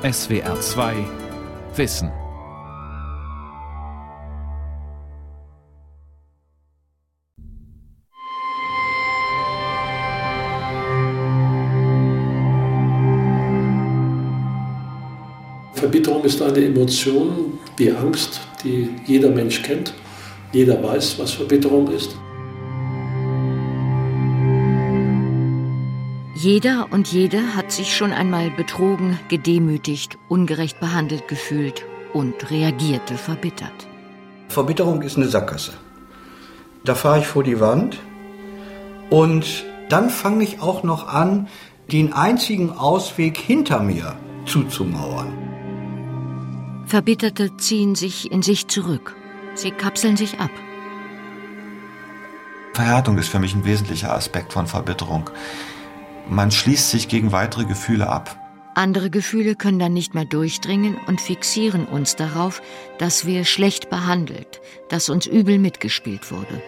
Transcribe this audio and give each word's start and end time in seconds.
SWR 0.00 0.60
2 0.60 0.94
Wissen. 1.74 2.12
Verbitterung 15.74 16.22
ist 16.22 16.40
eine 16.42 16.64
Emotion 16.64 17.58
wie 17.76 17.90
Angst, 17.90 18.40
die 18.62 18.90
jeder 19.04 19.30
Mensch 19.30 19.64
kennt. 19.64 19.94
Jeder 20.52 20.80
weiß, 20.80 21.18
was 21.18 21.32
Verbitterung 21.32 21.90
ist. 21.90 22.16
Jeder 26.40 26.86
und 26.92 27.08
jede 27.08 27.56
hat 27.56 27.72
sich 27.72 27.96
schon 27.96 28.12
einmal 28.12 28.52
betrogen, 28.52 29.18
gedemütigt, 29.26 30.18
ungerecht 30.28 30.78
behandelt 30.78 31.26
gefühlt 31.26 31.84
und 32.12 32.52
reagierte 32.52 33.16
verbittert. 33.16 33.88
Verbitterung 34.48 35.02
ist 35.02 35.16
eine 35.16 35.26
Sackgasse. 35.26 35.72
Da 36.84 36.94
fahre 36.94 37.18
ich 37.18 37.26
vor 37.26 37.42
die 37.42 37.58
Wand 37.58 37.98
und 39.10 39.64
dann 39.88 40.10
fange 40.10 40.44
ich 40.44 40.62
auch 40.62 40.84
noch 40.84 41.08
an, 41.08 41.48
den 41.90 42.12
einzigen 42.12 42.70
Ausweg 42.70 43.36
hinter 43.36 43.80
mir 43.80 44.16
zuzumauern. 44.46 45.32
Verbitterte 46.86 47.56
ziehen 47.56 47.96
sich 47.96 48.30
in 48.30 48.42
sich 48.42 48.68
zurück. 48.68 49.16
Sie 49.54 49.72
kapseln 49.72 50.16
sich 50.16 50.38
ab. 50.38 50.52
Verhärtung 52.74 53.18
ist 53.18 53.28
für 53.28 53.40
mich 53.40 53.56
ein 53.56 53.64
wesentlicher 53.64 54.14
Aspekt 54.14 54.52
von 54.52 54.68
Verbitterung. 54.68 55.30
Man 56.28 56.50
schließt 56.50 56.90
sich 56.90 57.08
gegen 57.08 57.32
weitere 57.32 57.64
Gefühle 57.64 58.08
ab. 58.08 58.38
Andere 58.74 59.10
Gefühle 59.10 59.56
können 59.56 59.78
dann 59.78 59.92
nicht 59.92 60.14
mehr 60.14 60.26
durchdringen 60.26 60.96
und 61.06 61.20
fixieren 61.20 61.86
uns 61.86 62.16
darauf, 62.16 62.62
dass 62.98 63.26
wir 63.26 63.44
schlecht 63.44 63.90
behandelt, 63.90 64.60
dass 64.88 65.08
uns 65.08 65.26
übel 65.26 65.58
mitgespielt 65.58 66.30
wurde. 66.30 66.62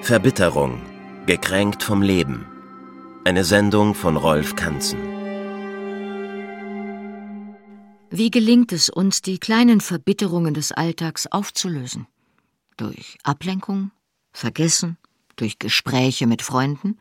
Verbitterung, 0.00 0.80
gekränkt 1.26 1.82
vom 1.82 2.00
Leben. 2.00 2.46
Eine 3.24 3.44
Sendung 3.44 3.94
von 3.94 4.16
Rolf 4.16 4.54
Kanzen. 4.54 4.98
Wie 8.08 8.30
gelingt 8.30 8.72
es 8.72 8.88
uns, 8.88 9.20
die 9.20 9.38
kleinen 9.38 9.80
Verbitterungen 9.80 10.54
des 10.54 10.70
Alltags 10.70 11.26
aufzulösen? 11.26 12.06
Durch 12.76 13.18
Ablenkung, 13.24 13.90
Vergessen, 14.32 14.96
durch 15.36 15.58
Gespräche 15.58 16.26
mit 16.26 16.42
Freunden, 16.42 16.98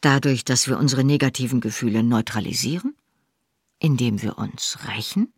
Dadurch, 0.00 0.44
dass 0.44 0.66
wir 0.66 0.78
unsere 0.78 1.04
negativen 1.04 1.60
Gefühle 1.60 2.02
neutralisieren? 2.02 2.94
Indem 3.78 4.22
wir 4.22 4.38
uns 4.38 4.78
rächen? 4.88 5.32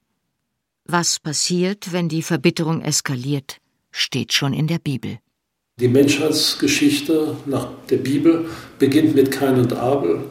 Was 0.85 1.19
passiert, 1.19 1.93
wenn 1.93 2.09
die 2.09 2.23
Verbitterung 2.23 2.81
eskaliert, 2.83 3.59
steht 3.91 4.33
schon 4.33 4.53
in 4.53 4.67
der 4.67 4.79
Bibel. 4.79 5.19
Die 5.81 5.89
Menschheitsgeschichte 5.89 7.37
nach 7.47 7.69
der 7.91 7.97
Bibel 7.97 8.49
beginnt 8.79 9.15
mit 9.15 9.31
Kain 9.31 9.59
und 9.59 9.73
Abel. 9.73 10.25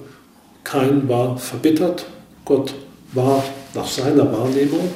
Kain 0.63 1.09
war 1.09 1.37
verbittert, 1.37 2.05
Gott 2.45 2.73
war 3.13 3.43
nach 3.73 3.87
seiner 3.87 4.31
Wahrnehmung 4.31 4.93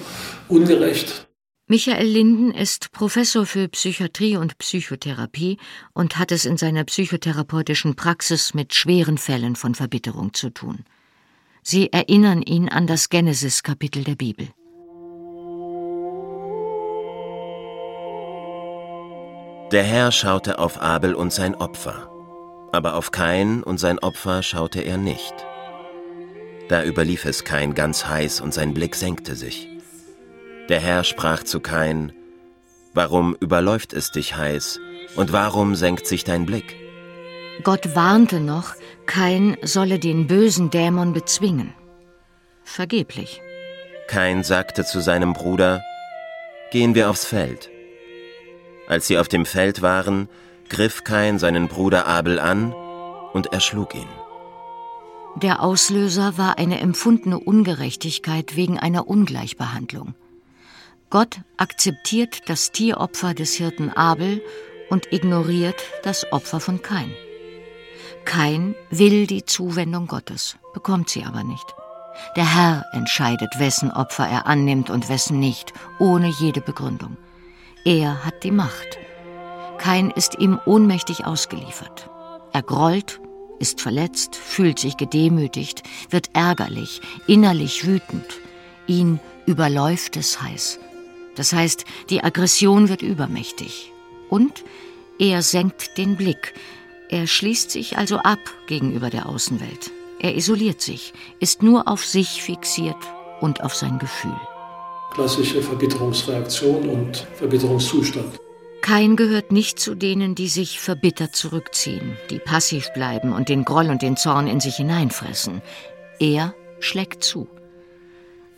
ungerecht, 0.47 1.24
Michael 1.67 2.05
Linden 2.05 2.51
ist 2.51 2.91
Professor 2.91 3.47
für 3.47 3.67
Psychiatrie 3.67 4.37
und 4.37 4.59
Psychotherapie 4.59 5.57
und 5.93 6.19
hat 6.19 6.31
es 6.31 6.45
in 6.45 6.57
seiner 6.57 6.83
psychotherapeutischen 6.83 7.95
Praxis 7.95 8.53
mit 8.53 8.75
schweren 8.75 9.17
Fällen 9.17 9.55
von 9.55 9.73
Verbitterung 9.73 10.35
zu 10.35 10.51
tun. 10.51 10.85
Sie 11.63 11.91
erinnern 11.91 12.43
ihn 12.43 12.69
an 12.69 12.85
das 12.85 13.09
Genesis-Kapitel 13.09 14.03
der 14.03 14.13
Bibel. 14.13 14.49
Der 19.71 19.83
Herr 19.83 20.11
schaute 20.11 20.59
auf 20.59 20.79
Abel 20.79 21.15
und 21.15 21.33
sein 21.33 21.55
Opfer, 21.55 22.11
aber 22.73 22.93
auf 22.93 23.09
Kain 23.09 23.63
und 23.63 23.79
sein 23.79 23.97
Opfer 23.97 24.43
schaute 24.43 24.81
er 24.81 24.97
nicht. 24.97 25.33
Da 26.69 26.83
überlief 26.83 27.25
es 27.25 27.43
Kain 27.43 27.73
ganz 27.73 28.05
heiß 28.05 28.39
und 28.41 28.53
sein 28.53 28.75
Blick 28.75 28.93
senkte 28.93 29.35
sich. 29.35 29.74
Der 30.69 30.79
Herr 30.79 31.03
sprach 31.03 31.43
zu 31.43 31.59
Kain, 31.59 32.11
Warum 32.93 33.35
überläuft 33.39 33.93
es 33.93 34.11
dich 34.11 34.35
heiß, 34.35 34.79
und 35.15 35.33
warum 35.33 35.75
senkt 35.75 36.07
sich 36.07 36.23
dein 36.23 36.45
Blick? 36.45 36.75
Gott 37.63 37.95
warnte 37.95 38.39
noch, 38.39 38.73
Kain 39.05 39.57
solle 39.61 39.99
den 39.99 40.27
bösen 40.27 40.69
Dämon 40.69 41.13
bezwingen. 41.13 41.73
Vergeblich. 42.63 43.41
Kain 44.07 44.43
sagte 44.43 44.85
zu 44.85 45.01
seinem 45.01 45.33
Bruder, 45.33 45.83
Gehen 46.71 46.95
wir 46.95 47.09
aufs 47.09 47.25
Feld. 47.25 47.69
Als 48.87 49.07
sie 49.07 49.17
auf 49.17 49.27
dem 49.27 49.45
Feld 49.45 49.81
waren, 49.81 50.29
griff 50.69 51.03
Kain 51.03 51.37
seinen 51.37 51.67
Bruder 51.67 52.07
Abel 52.07 52.39
an 52.39 52.73
und 53.33 53.53
erschlug 53.53 53.93
ihn. 53.93 54.07
Der 55.35 55.61
Auslöser 55.61 56.37
war 56.37 56.57
eine 56.57 56.79
empfundene 56.79 57.39
Ungerechtigkeit 57.39 58.55
wegen 58.55 58.79
einer 58.79 59.07
Ungleichbehandlung. 59.07 60.15
Gott 61.15 61.39
akzeptiert 61.55 62.49
das 62.49 62.73
Tieropfer 62.73 63.33
des 63.33 63.53
Hirten 63.53 63.89
Abel 63.89 64.41
und 64.89 65.13
ignoriert 65.13 65.81
das 66.03 66.29
Opfer 66.33 66.59
von 66.59 66.81
Kain. 66.81 67.09
Kain 68.25 68.75
will 68.89 69.25
die 69.25 69.45
Zuwendung 69.45 70.07
Gottes, 70.07 70.57
bekommt 70.73 71.09
sie 71.09 71.23
aber 71.23 71.45
nicht. 71.45 71.73
Der 72.35 72.53
Herr 72.53 72.83
entscheidet, 72.91 73.57
wessen 73.59 73.91
Opfer 73.91 74.27
er 74.27 74.45
annimmt 74.45 74.89
und 74.89 75.07
wessen 75.07 75.39
nicht, 75.39 75.71
ohne 75.99 76.27
jede 76.27 76.59
Begründung. 76.59 77.15
Er 77.85 78.25
hat 78.25 78.43
die 78.43 78.51
Macht. 78.51 78.99
Kain 79.77 80.11
ist 80.11 80.39
ihm 80.39 80.59
ohnmächtig 80.65 81.25
ausgeliefert. 81.25 82.09
Er 82.51 82.61
grollt, 82.61 83.21
ist 83.59 83.79
verletzt, 83.79 84.35
fühlt 84.35 84.79
sich 84.79 84.97
gedemütigt, 84.97 85.81
wird 86.09 86.31
ärgerlich, 86.33 86.99
innerlich 87.25 87.87
wütend. 87.87 88.41
Ihn 88.85 89.21
überläuft 89.45 90.17
es 90.17 90.41
heiß. 90.41 90.79
Das 91.35 91.53
heißt, 91.53 91.85
die 92.09 92.23
Aggression 92.23 92.89
wird 92.89 93.01
übermächtig. 93.01 93.91
Und 94.29 94.63
er 95.19 95.41
senkt 95.41 95.97
den 95.97 96.15
Blick. 96.15 96.53
Er 97.09 97.27
schließt 97.27 97.71
sich 97.71 97.97
also 97.97 98.17
ab 98.17 98.39
gegenüber 98.67 99.09
der 99.09 99.29
Außenwelt. 99.29 99.91
Er 100.19 100.35
isoliert 100.35 100.81
sich, 100.81 101.13
ist 101.39 101.61
nur 101.61 101.87
auf 101.87 102.05
sich 102.05 102.41
fixiert 102.41 102.97
und 103.41 103.63
auf 103.63 103.75
sein 103.75 103.99
Gefühl. 103.99 104.35
Klassische 105.13 105.61
Verbitterungsreaktion 105.61 106.89
und 106.89 107.27
Verbitterungszustand. 107.35 108.39
Kein 108.81 109.15
gehört 109.15 109.51
nicht 109.51 109.79
zu 109.79 109.95
denen, 109.95 110.35
die 110.35 110.47
sich 110.47 110.79
verbittert 110.79 111.35
zurückziehen, 111.35 112.17
die 112.29 112.39
passiv 112.39 112.89
bleiben 112.93 113.33
und 113.33 113.49
den 113.49 113.65
Groll 113.65 113.89
und 113.89 114.01
den 114.01 114.17
Zorn 114.17 114.47
in 114.47 114.59
sich 114.59 114.75
hineinfressen. 114.75 115.61
Er 116.19 116.53
schlägt 116.79 117.23
zu. 117.23 117.47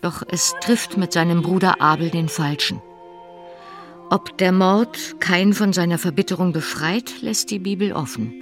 Doch 0.02 0.24
es 0.28 0.56
trifft 0.62 0.98
mit 0.98 1.14
seinem 1.14 1.42
Bruder 1.42 1.82
Abel 1.82 2.10
den 2.10 2.30
Falschen. 2.30 2.82
Ob 4.10 4.38
der 4.38 4.52
Mord 4.52 5.20
kein 5.20 5.54
von 5.54 5.74
seiner 5.74 5.98
Verbitterung 5.98 6.54
befreit, 6.54 7.22
lässt 7.22 7.52
die 7.52 7.60
Bibel 7.60 7.92
offen. 7.92 8.34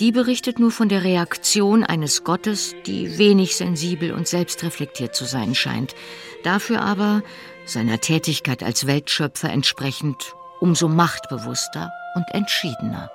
Die 0.00 0.12
berichtet 0.12 0.58
nur 0.58 0.70
von 0.70 0.88
der 0.88 1.04
Reaktion 1.04 1.84
eines 1.84 2.24
Gottes, 2.24 2.74
die 2.86 3.18
wenig 3.18 3.56
sensibel 3.56 4.12
und 4.12 4.26
selbstreflektiert 4.26 5.14
zu 5.14 5.26
sein 5.26 5.54
scheint, 5.54 5.94
dafür 6.42 6.80
aber 6.80 7.22
seiner 7.66 8.00
Tätigkeit 8.00 8.62
als 8.62 8.86
Weltschöpfer 8.86 9.50
entsprechend 9.50 10.34
umso 10.58 10.88
machtbewusster 10.88 11.90
und 12.14 12.24
entschiedener. 12.32 13.10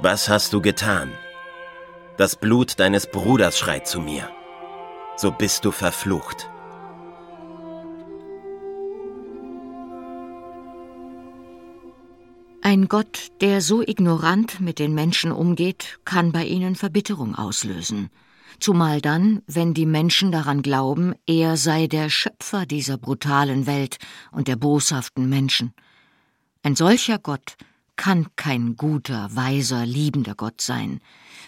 Was 0.00 0.28
hast 0.28 0.52
du 0.52 0.60
getan? 0.60 1.12
Das 2.16 2.36
Blut 2.36 2.78
deines 2.78 3.06
Bruders 3.06 3.58
schreit 3.58 3.86
zu 3.86 4.00
mir. 4.00 4.28
So 5.16 5.30
bist 5.30 5.64
du 5.64 5.70
verflucht. 5.70 6.48
Ein 12.74 12.88
Gott, 12.88 13.30
der 13.40 13.60
so 13.60 13.82
ignorant 13.82 14.58
mit 14.58 14.80
den 14.80 14.94
Menschen 14.94 15.30
umgeht, 15.30 16.00
kann 16.04 16.32
bei 16.32 16.44
ihnen 16.44 16.74
Verbitterung 16.74 17.36
auslösen. 17.36 18.10
Zumal 18.58 19.00
dann, 19.00 19.42
wenn 19.46 19.74
die 19.74 19.86
Menschen 19.86 20.32
daran 20.32 20.60
glauben, 20.60 21.14
er 21.24 21.56
sei 21.56 21.86
der 21.86 22.10
Schöpfer 22.10 22.66
dieser 22.66 22.98
brutalen 22.98 23.68
Welt 23.68 23.98
und 24.32 24.48
der 24.48 24.56
boshaften 24.56 25.28
Menschen. 25.28 25.72
Ein 26.64 26.74
solcher 26.74 27.20
Gott 27.20 27.54
kann 27.94 28.26
kein 28.34 28.74
guter, 28.74 29.28
weiser, 29.30 29.86
liebender 29.86 30.34
Gott 30.34 30.60
sein, 30.60 30.98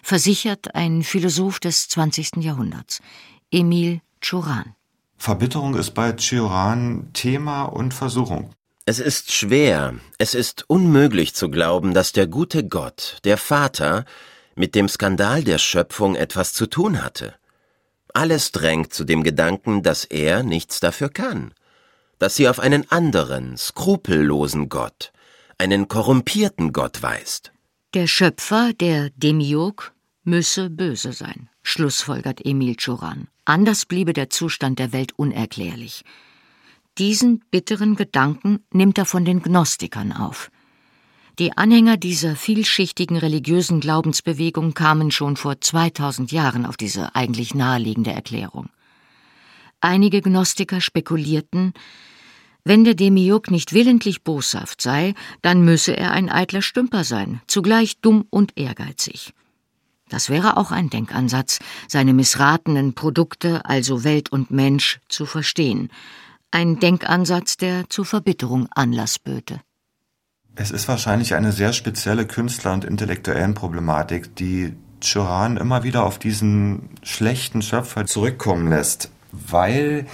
versichert 0.05 0.76
ein 0.76 1.02
Philosoph 1.02 1.58
des 1.58 1.88
20. 1.88 2.37
Jahrhunderts, 2.37 3.02
Emil 3.50 4.00
Cioran. 4.20 4.76
Verbitterung 5.17 5.75
ist 5.75 5.90
bei 5.90 6.12
Cioran 6.12 7.11
Thema 7.14 7.64
und 7.64 7.94
Versuchung. 7.94 8.52
Es 8.88 9.00
ist 9.00 9.32
schwer, 9.32 9.96
es 10.18 10.32
ist 10.34 10.70
unmöglich 10.70 11.34
zu 11.34 11.50
glauben, 11.50 11.92
dass 11.92 12.12
der 12.12 12.28
gute 12.28 12.64
Gott, 12.68 13.18
der 13.24 13.36
Vater, 13.36 14.04
mit 14.54 14.76
dem 14.76 14.88
Skandal 14.88 15.42
der 15.42 15.58
Schöpfung 15.58 16.14
etwas 16.14 16.52
zu 16.52 16.66
tun 16.66 17.02
hatte. 17.02 17.34
alles 18.14 18.52
drängt 18.52 18.94
zu 18.94 19.04
dem 19.04 19.24
Gedanken, 19.24 19.82
dass 19.82 20.04
er 20.04 20.44
nichts 20.44 20.78
dafür 20.78 21.08
kann, 21.08 21.52
dass 22.20 22.36
sie 22.36 22.48
auf 22.48 22.60
einen 22.60 22.90
anderen, 22.90 23.56
skrupellosen 23.58 24.68
Gott, 24.68 25.12
einen 25.58 25.88
korrumpierten 25.88 26.72
Gott 26.72 27.02
weist. 27.02 27.52
Der 27.92 28.06
Schöpfer, 28.06 28.72
der 28.72 29.10
Demiurg, 29.16 29.92
müsse 30.22 30.70
böse 30.70 31.12
sein, 31.12 31.48
schlussfolgert 31.62 32.40
Emil 32.44 32.76
Choran. 32.76 33.28
Anders 33.44 33.84
bliebe 33.84 34.12
der 34.12 34.30
Zustand 34.30 34.78
der 34.78 34.92
Welt 34.92 35.12
unerklärlich. 35.16 36.04
Diesen 36.98 37.44
bitteren 37.50 37.94
Gedanken 37.94 38.60
nimmt 38.72 38.96
er 38.96 39.04
von 39.04 39.25
den 39.25 39.43
Gnostikern 39.43 40.12
auf. 40.12 40.50
Die 41.38 41.54
Anhänger 41.54 41.98
dieser 41.98 42.37
vielschichtigen 42.37 43.19
religiösen 43.19 43.81
Glaubensbewegung 43.81 44.72
kamen 44.72 45.10
schon 45.10 45.37
vor 45.37 45.60
2000 45.60 46.32
Jahren 46.32 46.64
auf 46.64 46.78
diese 46.78 47.14
eigentlich 47.14 47.54
naheliegende 47.54 48.12
Erklärung. 48.12 48.70
Einige 49.82 50.22
Gnostiker 50.22 50.81
spekulierten, 50.81 51.75
wenn 52.64 52.84
der 52.84 52.94
Demiurg 52.94 53.50
nicht 53.50 53.75
willentlich 53.75 54.25
boshaft 54.25 54.81
sei, 54.81 55.12
dann 55.43 55.62
müsse 55.62 55.94
er 55.94 56.12
ein 56.12 56.31
eitler 56.31 56.62
Stümper 56.62 57.04
sein, 57.04 57.43
zugleich 57.46 58.00
dumm 58.00 58.25
und 58.31 58.56
ehrgeizig. 58.56 59.34
Das 60.08 60.31
wäre 60.31 60.56
auch 60.56 60.70
ein 60.70 60.88
Denkansatz, 60.88 61.58
seine 61.88 62.14
missratenen 62.14 62.94
Produkte, 62.94 63.66
also 63.66 64.02
Welt 64.02 64.32
und 64.32 64.50
Mensch, 64.50 65.00
zu 65.08 65.26
verstehen. 65.26 65.90
Ein 66.50 66.78
Denkansatz, 66.78 67.56
der 67.56 67.88
zu 67.88 68.04
Verbitterung 68.04 68.69
Anlass 68.75 69.19
böte. 69.19 69.60
Es 70.54 70.70
ist 70.70 70.88
wahrscheinlich 70.88 71.34
eine 71.34 71.52
sehr 71.52 71.72
spezielle 71.72 72.26
Künstler- 72.26 72.72
und 72.72 72.84
intellektuellen 72.84 73.54
Problematik, 73.54 74.34
die 74.37 74.75
Choran 75.04 75.58
immer 75.58 75.82
wieder 75.82 76.04
auf 76.04 76.19
diesen 76.19 76.88
schlechten 77.02 77.60
Schöpfer 77.60 78.06
zurückkommen 78.06 78.69
lässt, 78.69 79.10
weil 79.32 80.06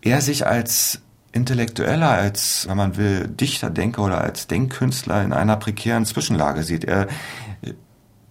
er 0.00 0.22
sich 0.22 0.46
als 0.46 1.02
Intellektueller, 1.32 2.10
als, 2.10 2.66
wenn 2.68 2.76
man 2.76 2.96
will, 2.96 3.28
Dichter, 3.28 3.68
Denker 3.68 4.04
oder 4.04 4.20
als 4.20 4.46
Denkkünstler 4.46 5.22
in 5.22 5.32
einer 5.32 5.56
prekären 5.56 6.06
Zwischenlage 6.06 6.62
sieht. 6.62 6.84
Er 6.84 7.08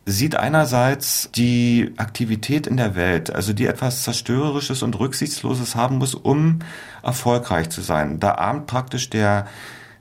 sieht 0.06 0.36
einerseits 0.36 1.30
die 1.32 1.94
Aktivität 1.98 2.68
in 2.68 2.78
der 2.78 2.96
Welt, 2.96 3.34
also 3.34 3.54
die 3.54 3.66
etwas 3.66 4.04
Zerstörerisches 4.04 4.84
und 4.84 5.00
Rücksichtsloses 5.00 5.76
haben 5.76 5.98
muss, 5.98 6.14
um 6.14 6.60
erfolgreich 7.02 7.70
zu 7.70 7.82
sein. 7.82 8.20
Da 8.20 8.36
ahmt 8.36 8.68
praktisch 8.68 9.10
der 9.10 9.48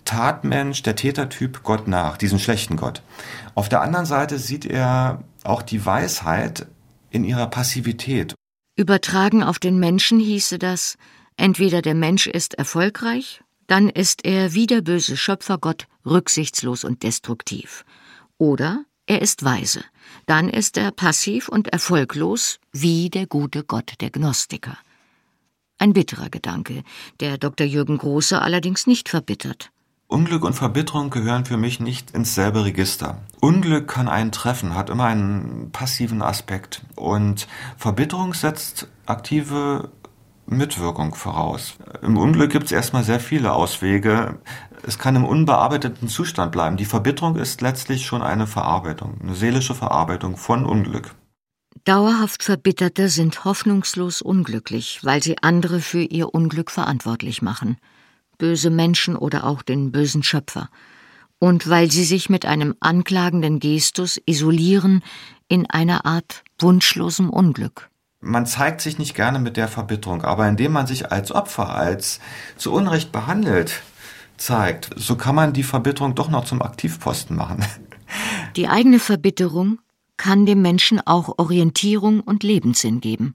Tatmensch, 0.04 0.82
der 0.82 0.96
Tätertyp 0.96 1.62
Gott 1.62 1.86
nach, 1.86 2.16
diesen 2.16 2.40
schlechten 2.40 2.76
Gott. 2.76 3.02
Auf 3.54 3.68
der 3.68 3.82
anderen 3.82 4.06
Seite 4.06 4.38
sieht 4.38 4.66
er 4.66 5.22
auch 5.44 5.62
die 5.62 5.84
Weisheit 5.86 6.66
in 7.10 7.22
ihrer 7.22 7.46
Passivität. 7.46 8.34
Übertragen 8.74 9.44
auf 9.44 9.58
den 9.58 9.78
Menschen 9.78 10.18
hieße 10.18 10.58
das, 10.58 10.96
entweder 11.36 11.82
der 11.82 11.94
Mensch 11.94 12.26
ist 12.26 12.54
erfolgreich, 12.54 13.42
dann 13.68 13.88
ist 13.88 14.24
er 14.24 14.54
wie 14.54 14.66
der 14.66 14.80
böse 14.80 15.16
Schöpfergott 15.16 15.86
rücksichtslos 16.04 16.82
und 16.82 17.02
destruktiv. 17.04 17.84
Oder 18.38 18.84
er 19.06 19.20
ist 19.20 19.44
weise, 19.44 19.84
dann 20.26 20.48
ist 20.48 20.76
er 20.76 20.90
passiv 20.92 21.48
und 21.48 21.68
erfolglos 21.68 22.58
wie 22.72 23.10
der 23.10 23.26
gute 23.26 23.64
Gott 23.64 23.94
der 24.00 24.10
Gnostiker. 24.10 24.78
Ein 25.78 25.92
bitterer 25.92 26.30
Gedanke, 26.30 26.84
der 27.20 27.38
Dr. 27.38 27.66
Jürgen 27.66 27.98
Große 27.98 28.40
allerdings 28.40 28.86
nicht 28.86 29.08
verbittert. 29.08 29.70
Unglück 30.06 30.44
und 30.44 30.52
Verbitterung 30.52 31.10
gehören 31.10 31.46
für 31.46 31.56
mich 31.56 31.80
nicht 31.80 32.10
ins 32.10 32.34
selbe 32.34 32.64
Register. 32.64 33.22
Unglück 33.40 33.88
kann 33.88 34.08
einen 34.08 34.30
treffen, 34.30 34.74
hat 34.74 34.90
immer 34.90 35.06
einen 35.06 35.70
passiven 35.72 36.20
Aspekt 36.20 36.82
und 36.96 37.48
Verbitterung 37.78 38.34
setzt 38.34 38.88
aktive 39.06 39.90
Mitwirkung 40.46 41.14
voraus. 41.14 41.74
Im 42.02 42.16
Unglück 42.16 42.50
gibt 42.50 42.66
es 42.66 42.72
erstmal 42.72 43.04
sehr 43.04 43.20
viele 43.20 43.52
Auswege. 43.52 44.38
Es 44.82 44.98
kann 44.98 45.16
im 45.16 45.24
unbearbeiteten 45.24 46.08
Zustand 46.08 46.52
bleiben. 46.52 46.76
Die 46.76 46.84
Verbitterung 46.84 47.36
ist 47.36 47.60
letztlich 47.60 48.06
schon 48.06 48.22
eine 48.22 48.46
Verarbeitung, 48.46 49.18
eine 49.22 49.34
seelische 49.34 49.74
Verarbeitung 49.74 50.36
von 50.36 50.66
Unglück. 50.66 51.14
Dauerhaft 51.84 52.42
Verbitterte 52.42 53.08
sind 53.08 53.44
hoffnungslos 53.44 54.22
unglücklich, 54.22 55.00
weil 55.02 55.22
sie 55.22 55.38
andere 55.42 55.80
für 55.80 56.02
ihr 56.02 56.34
Unglück 56.34 56.70
verantwortlich 56.70 57.42
machen. 57.42 57.76
Böse 58.38 58.70
Menschen 58.70 59.16
oder 59.16 59.44
auch 59.44 59.62
den 59.62 59.90
bösen 59.90 60.22
Schöpfer. 60.22 60.68
Und 61.38 61.68
weil 61.68 61.90
sie 61.90 62.04
sich 62.04 62.30
mit 62.30 62.46
einem 62.46 62.76
anklagenden 62.80 63.58
Gestus 63.58 64.20
isolieren 64.26 65.02
in 65.48 65.68
einer 65.68 66.06
Art 66.06 66.44
wunschlosem 66.60 67.30
Unglück 67.30 67.91
man 68.22 68.46
zeigt 68.46 68.80
sich 68.80 68.98
nicht 68.98 69.14
gerne 69.14 69.38
mit 69.38 69.56
der 69.56 69.68
Verbitterung, 69.68 70.22
aber 70.22 70.48
indem 70.48 70.72
man 70.72 70.86
sich 70.86 71.12
als 71.12 71.32
Opfer, 71.32 71.74
als 71.74 72.20
zu 72.56 72.72
Unrecht 72.72 73.12
behandelt, 73.12 73.82
zeigt, 74.36 74.90
so 74.96 75.16
kann 75.16 75.34
man 75.34 75.52
die 75.52 75.64
Verbitterung 75.64 76.14
doch 76.14 76.30
noch 76.30 76.44
zum 76.44 76.62
Aktivposten 76.62 77.36
machen. 77.36 77.64
Die 78.56 78.68
eigene 78.68 78.98
Verbitterung 78.98 79.78
kann 80.18 80.44
dem 80.44 80.60
Menschen 80.60 81.00
auch 81.00 81.38
Orientierung 81.38 82.20
und 82.20 82.42
Lebenssinn 82.42 83.00
geben. 83.00 83.34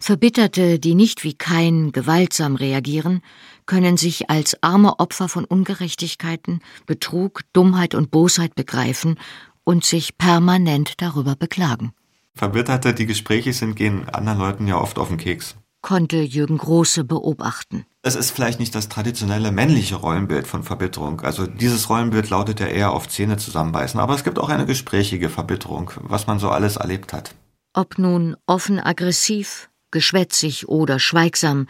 Verbitterte, 0.00 0.78
die 0.78 0.94
nicht 0.94 1.24
wie 1.24 1.32
kein 1.32 1.92
gewaltsam 1.92 2.54
reagieren, 2.54 3.22
können 3.64 3.96
sich 3.96 4.28
als 4.28 4.62
arme 4.62 4.98
Opfer 4.98 5.30
von 5.30 5.46
Ungerechtigkeiten, 5.46 6.60
Betrug, 6.84 7.40
Dummheit 7.54 7.94
und 7.94 8.10
Bosheit 8.10 8.54
begreifen 8.54 9.18
und 9.64 9.84
sich 9.84 10.18
permanent 10.18 11.00
darüber 11.00 11.36
beklagen. 11.36 11.94
Verbitterte, 12.38 12.94
die 12.94 13.06
Gespräche 13.06 13.52
sind, 13.52 13.74
gehen 13.74 14.08
anderen 14.08 14.38
Leuten 14.38 14.68
ja 14.68 14.80
oft 14.80 14.96
auf 14.98 15.08
den 15.08 15.16
Keks. 15.16 15.56
Konnte 15.80 16.18
Jürgen 16.18 16.58
Große 16.58 17.02
beobachten. 17.02 17.84
Es 18.02 18.14
ist 18.14 18.30
vielleicht 18.30 18.60
nicht 18.60 18.76
das 18.76 18.88
traditionelle 18.88 19.50
männliche 19.50 19.96
Rollenbild 19.96 20.46
von 20.46 20.62
Verbitterung. 20.62 21.20
Also 21.22 21.48
dieses 21.48 21.90
Rollenbild 21.90 22.30
lautet 22.30 22.60
ja 22.60 22.66
eher 22.66 22.92
auf 22.92 23.08
Zähne 23.08 23.38
zusammenbeißen. 23.38 23.98
Aber 23.98 24.14
es 24.14 24.22
gibt 24.22 24.38
auch 24.38 24.50
eine 24.50 24.66
gesprächige 24.66 25.30
Verbitterung, 25.30 25.90
was 26.02 26.28
man 26.28 26.38
so 26.38 26.50
alles 26.50 26.76
erlebt 26.76 27.12
hat. 27.12 27.34
Ob 27.74 27.98
nun 27.98 28.36
offen 28.46 28.78
aggressiv, 28.78 29.68
geschwätzig 29.90 30.68
oder 30.68 31.00
schweigsam, 31.00 31.66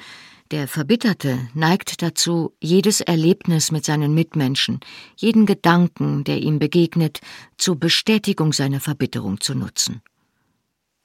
der 0.51 0.69
Verbitterte 0.69 1.49
neigt 1.55 2.03
dazu, 2.03 2.53
jedes 2.61 3.01
Erlebnis 3.01 3.73
mit 3.73 3.87
seinen 3.87 4.13
Mitmenschen, 4.13 4.81
jeden 5.17 5.47
Gedanken, 5.47 6.25
der 6.25 6.39
ihm 6.43 6.59
begegnet, 6.59 7.21
zur 7.57 7.77
Bestätigung 7.77 8.53
seiner 8.53 8.81
Verbitterung 8.81 9.41
zu 9.41 9.55
nutzen. 9.55 10.03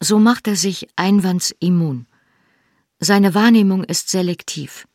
So 0.04 0.20
macht 0.20 0.50
er 0.50 0.58
sich 0.58 0.90
einwandsimmun. 0.98 2.08
Seine 3.00 3.34
Wahrnehmung 3.36 3.86
ist 3.86 4.10
selektiv. 4.10 4.86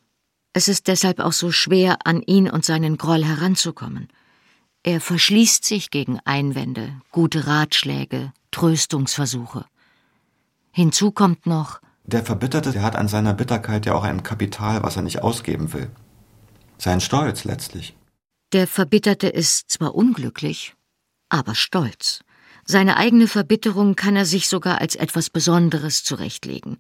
Es 0.53 0.69
ist 0.69 0.87
deshalb 0.87 1.19
auch 1.21 1.33
so 1.33 1.50
schwer, 1.50 1.97
an 2.05 2.21
ihn 2.21 2.50
und 2.50 2.67
seinen 2.67 2.99
Groll 2.99 3.25
heranzukommen. 3.25 4.09
Er 4.83 5.00
verschließt 5.00 5.65
sich 5.65 5.91
gegen 5.91 6.21
Einwände, 6.27 7.00
gute 7.11 7.47
Ratschläge, 7.47 8.35
Tröstungsversuche. 8.50 9.65
Hinzu 10.73 11.11
kommt 11.11 11.47
noch 11.47 11.81
Der 12.05 12.23
Verbitterte 12.23 12.73
der 12.73 12.83
hat 12.83 12.95
an 12.95 13.09
seiner 13.09 13.33
Bitterkeit 13.33 13.87
ja 13.87 13.95
auch 13.95 14.05
ein 14.05 14.23
Kapital, 14.23 14.83
was 14.83 14.97
er 14.97 15.03
nicht 15.03 15.23
ausgeben 15.23 15.73
will. 15.73 15.91
Sein 16.77 17.00
Stolz 17.00 17.45
letztlich. 17.45 17.97
Der 18.53 18.67
Verbitterte 18.67 19.29
ist 19.29 19.71
zwar 19.71 19.95
unglücklich, 19.95 20.75
aber 21.31 21.55
stolz. 21.55 22.21
Seine 22.71 22.99
eigene 22.99 23.29
Verbitterung 23.29 23.97
kann 23.97 24.15
er 24.15 24.27
sich 24.27 24.47
sogar 24.47 24.79
als 24.83 24.95
etwas 24.95 25.31
Besonderes 25.31 26.05
zurechtlegen, 26.05 26.77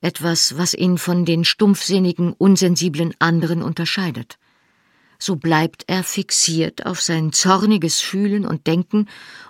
etwas, 0.00 0.56
was 0.56 0.72
ihn 0.72 0.96
von 0.96 1.26
den 1.26 1.44
stumpfsinnigen, 1.44 2.32
unsensiblen 2.32 3.14
anderen 3.18 3.62
unterscheidet. 3.62 4.38
So 5.18 5.36
bleibt 5.36 5.84
er 5.86 6.02
fixiert 6.02 6.86
auf 6.86 7.02
sein 7.02 7.34
zorniges 7.34 8.00
Fühlen 8.00 8.46
und 8.46 8.66
Denken 8.66 9.06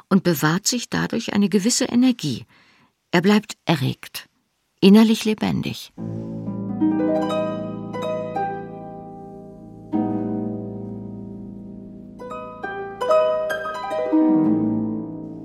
und 0.09 0.25
bewahrt 0.25 0.67
sich 0.67 0.91
dadurch 0.91 1.33
eine 1.33 1.49
gewisse 1.49 1.85
Energie. 1.85 2.45
Er 3.13 3.21
bleibt 3.21 3.57
erregt, 3.65 4.29
innerlich 4.81 5.25
lebendig. 5.27 5.93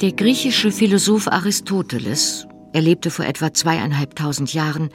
Der 0.04 0.12
griechische 0.12 0.70
Philosoph 0.70 1.30
Aristoteles, 1.30 2.46
er 2.74 2.82
lebte 2.82 3.10
vor 3.10 3.24
etwa 3.24 3.54
zweieinhalbtausend 3.54 4.54
Jahren, 4.54 4.90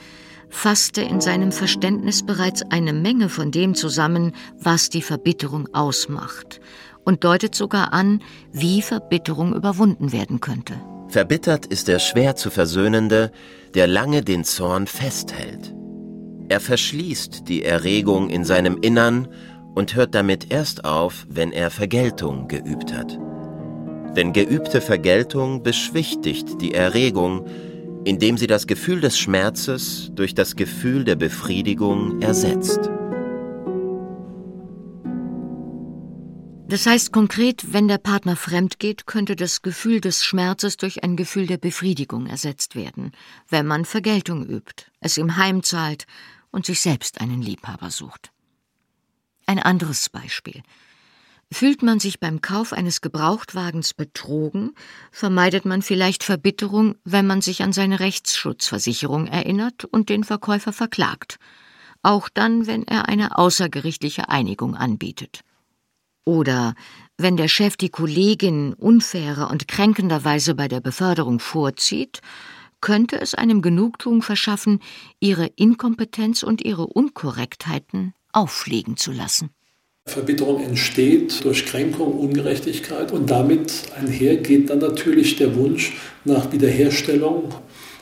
fasste 0.50 1.00
in 1.00 1.22
seinem 1.22 1.50
Verständnis 1.50 2.26
bereits 2.26 2.62
eine 2.70 2.92
Menge 2.92 3.30
von 3.30 3.50
dem 3.50 3.74
zusammen, 3.74 4.32
was 4.58 4.90
die 4.90 5.00
Verbitterung 5.00 5.66
ausmacht, 5.72 6.60
und 7.06 7.24
deutet 7.24 7.54
sogar 7.54 7.94
an, 7.94 8.20
wie 8.52 8.82
Verbitterung 8.82 9.54
überwunden 9.54 10.12
werden 10.12 10.40
könnte. 10.40 10.74
Verbittert 11.08 11.64
ist 11.64 11.88
der 11.88 12.00
schwer 12.00 12.36
zu 12.36 12.50
versöhnende, 12.50 13.32
der 13.72 13.86
lange 13.86 14.22
den 14.22 14.44
Zorn 14.44 14.86
festhält. 14.86 15.74
Er 16.50 16.60
verschließt 16.60 17.48
die 17.48 17.64
Erregung 17.64 18.28
in 18.28 18.44
seinem 18.44 18.76
Innern 18.82 19.28
und 19.74 19.94
hört 19.94 20.14
damit 20.14 20.52
erst 20.52 20.84
auf, 20.84 21.26
wenn 21.30 21.50
er 21.50 21.70
Vergeltung 21.70 22.46
geübt 22.48 22.92
hat. 22.92 23.18
Denn 24.16 24.32
geübte 24.32 24.80
Vergeltung 24.80 25.62
beschwichtigt 25.62 26.60
die 26.60 26.74
Erregung, 26.74 27.46
indem 28.04 28.38
sie 28.38 28.46
das 28.46 28.66
Gefühl 28.66 29.00
des 29.00 29.18
Schmerzes 29.18 30.10
durch 30.14 30.34
das 30.34 30.56
Gefühl 30.56 31.04
der 31.04 31.16
Befriedigung 31.16 32.20
ersetzt. 32.22 32.90
Das 36.68 36.84
heißt 36.84 37.12
konkret, 37.12 37.72
wenn 37.72 37.88
der 37.88 37.96
Partner 37.96 38.36
fremd 38.36 38.78
geht, 38.78 39.06
könnte 39.06 39.36
das 39.36 39.62
Gefühl 39.62 40.02
des 40.02 40.22
Schmerzes 40.22 40.76
durch 40.76 41.02
ein 41.02 41.16
Gefühl 41.16 41.46
der 41.46 41.56
Befriedigung 41.56 42.26
ersetzt 42.26 42.76
werden, 42.76 43.12
wenn 43.48 43.66
man 43.66 43.86
Vergeltung 43.86 44.44
übt, 44.44 44.84
es 45.00 45.16
ihm 45.16 45.38
heimzahlt 45.38 46.04
und 46.50 46.66
sich 46.66 46.80
selbst 46.80 47.22
einen 47.22 47.40
Liebhaber 47.40 47.90
sucht. 47.90 48.32
Ein 49.46 49.58
anderes 49.58 50.10
Beispiel. 50.10 50.62
Fühlt 51.50 51.82
man 51.82 51.98
sich 51.98 52.20
beim 52.20 52.42
Kauf 52.42 52.74
eines 52.74 53.00
Gebrauchtwagens 53.00 53.94
betrogen, 53.94 54.74
vermeidet 55.10 55.64
man 55.64 55.80
vielleicht 55.80 56.22
Verbitterung, 56.22 56.96
wenn 57.04 57.26
man 57.26 57.40
sich 57.40 57.62
an 57.62 57.72
seine 57.72 58.00
Rechtsschutzversicherung 58.00 59.26
erinnert 59.26 59.84
und 59.86 60.10
den 60.10 60.24
Verkäufer 60.24 60.74
verklagt, 60.74 61.38
auch 62.02 62.28
dann, 62.28 62.66
wenn 62.66 62.86
er 62.86 63.08
eine 63.08 63.38
außergerichtliche 63.38 64.28
Einigung 64.28 64.74
anbietet. 64.74 65.40
Oder 66.26 66.74
wenn 67.16 67.38
der 67.38 67.48
Chef 67.48 67.78
die 67.78 67.88
Kollegin 67.88 68.74
unfairer 68.74 69.50
und 69.50 69.66
kränkenderweise 69.66 70.54
bei 70.54 70.68
der 70.68 70.80
Beförderung 70.80 71.40
vorzieht, 71.40 72.20
könnte 72.82 73.18
es 73.18 73.34
einem 73.34 73.62
Genugtuung 73.62 74.20
verschaffen, 74.20 74.80
ihre 75.18 75.46
Inkompetenz 75.46 76.42
und 76.42 76.60
ihre 76.60 76.86
Unkorrektheiten 76.86 78.12
auffliegen 78.32 78.98
zu 78.98 79.10
lassen. 79.10 79.50
Verbitterung 80.08 80.62
entsteht 80.62 81.44
durch 81.44 81.66
Kränkung, 81.66 82.18
Ungerechtigkeit 82.18 83.12
und 83.12 83.30
damit 83.30 83.72
einher 83.98 84.36
geht 84.36 84.70
dann 84.70 84.78
natürlich 84.78 85.36
der 85.36 85.54
Wunsch 85.54 85.92
nach 86.24 86.52
Wiederherstellung 86.52 87.54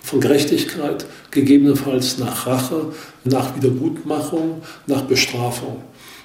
von 0.03 0.21
Gerechtigkeit, 0.21 1.05
gegebenenfalls 1.31 2.19
nach 2.19 2.47
Rache, 2.47 2.93
nach 3.25 3.57
Wiedergutmachung, 3.57 4.63
nach 4.87 5.03
Bestrafung. 5.03 5.83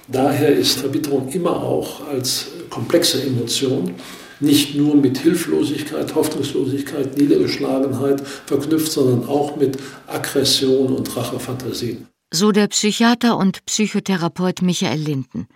Daher 0.08 0.56
ist 0.56 0.80
Verbitterung 0.80 1.30
immer 1.30 1.64
auch 1.64 2.08
als 2.08 2.48
komplexe 2.70 3.24
Emotion 3.24 3.96
nicht 4.42 4.76
nur 4.76 4.96
mit 4.96 5.20
Hilflosigkeit, 5.20 6.16
Hoffnungslosigkeit, 6.16 7.18
Niedergeschlagenheit 7.18 8.22
verknüpft, 8.46 8.92
sondern 8.92 9.28
auch 9.30 9.56
mit 9.56 9.78
Aggression 10.08 10.94
und 10.94 11.16
Rachefantasien. 11.16 12.08
So 12.34 12.52
der 12.52 12.68
Psychiater 12.68 13.38
und 13.38 13.66
Psychotherapeut 13.66 14.62
Michael 14.62 15.00
Linden. 15.00 15.48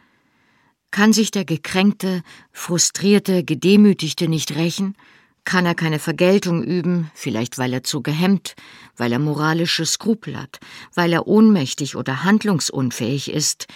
Kann 0.95 1.11
sich 1.11 1.29
der 1.29 1.43
gekränkte, 1.43 2.23
frustrierte, 2.53 3.43
gedemütigte 3.43 4.29
nicht 4.29 4.55
rächen? 4.55 4.95
Kann 5.43 5.65
er 5.65 5.75
keine 5.75 5.99
Vergeltung 5.99 6.63
üben, 6.63 7.11
vielleicht 7.13 7.57
weil 7.57 7.73
er 7.73 7.83
zu 7.83 8.01
gehemmt, 8.01 8.55
weil 8.95 9.11
er 9.11 9.19
moralische 9.19 9.85
Skrupel 9.85 10.39
hat, 10.39 10.61
weil 10.93 11.11
er 11.11 11.27
ohnmächtig 11.27 11.97
oder 11.97 12.23
handlungsunfähig 12.23 13.29
ist, 13.29 13.67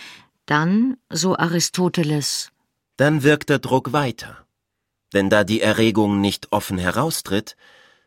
dann, 0.45 0.95
so 1.09 1.37
Aristoteles, 1.37 2.53
dann 2.95 3.21
wirkt 3.21 3.49
der 3.49 3.59
Druck 3.59 3.91
weiter. 3.91 4.37
Denn 5.13 5.29
da 5.29 5.43
die 5.43 5.59
Erregung 5.59 6.21
nicht 6.21 6.53
offen 6.53 6.77
heraustritt, 6.77 7.57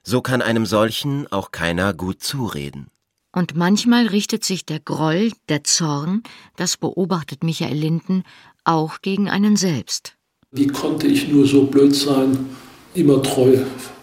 so 0.02 0.23
kann 0.23 0.40
einem 0.40 0.64
solchen 0.64 1.31
auch 1.31 1.50
keiner 1.50 1.92
gut 1.92 2.23
zureden. 2.23 2.87
Und 3.35 3.57
manchmal 3.57 4.09
richtet 4.09 4.45
sich 4.45 4.66
der 4.66 4.78
Groll, 4.78 5.33
der 5.49 5.64
Zorn, 5.64 6.23
das 6.57 6.76
beobachtet 6.76 7.42
Michael 7.42 7.76
Linden, 7.76 8.25
auch 8.64 9.00
gegen 9.02 9.28
einen 9.28 9.57
selbst. 9.57 10.16
Wie 10.50 10.66
konnte 10.66 11.07
ich 11.07 11.28
nur 11.28 11.47
so 11.47 11.64
blöd 11.64 11.95
sein, 11.95 12.47
immer 12.95 13.23
treu 13.23 13.59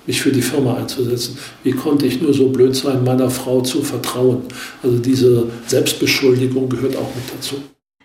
mich 0.07 0.21
für 0.21 0.31
die 0.31 0.41
Firma 0.41 0.75
einzusetzen? 0.75 1.37
Wie 1.63 1.71
konnte 1.71 2.07
ich 2.07 2.19
nur 2.21 2.33
so 2.33 2.49
blöd 2.49 2.75
sein, 2.75 3.03
meiner 3.03 3.29
Frau 3.29 3.61
zu 3.61 3.83
vertrauen? 3.83 4.41
Also 4.81 4.97
diese 4.97 5.49
Selbstbeschuldigung 5.67 6.67
gehört 6.67 6.95
auch 6.95 7.13
mit 7.15 7.23
dazu. 7.31 7.61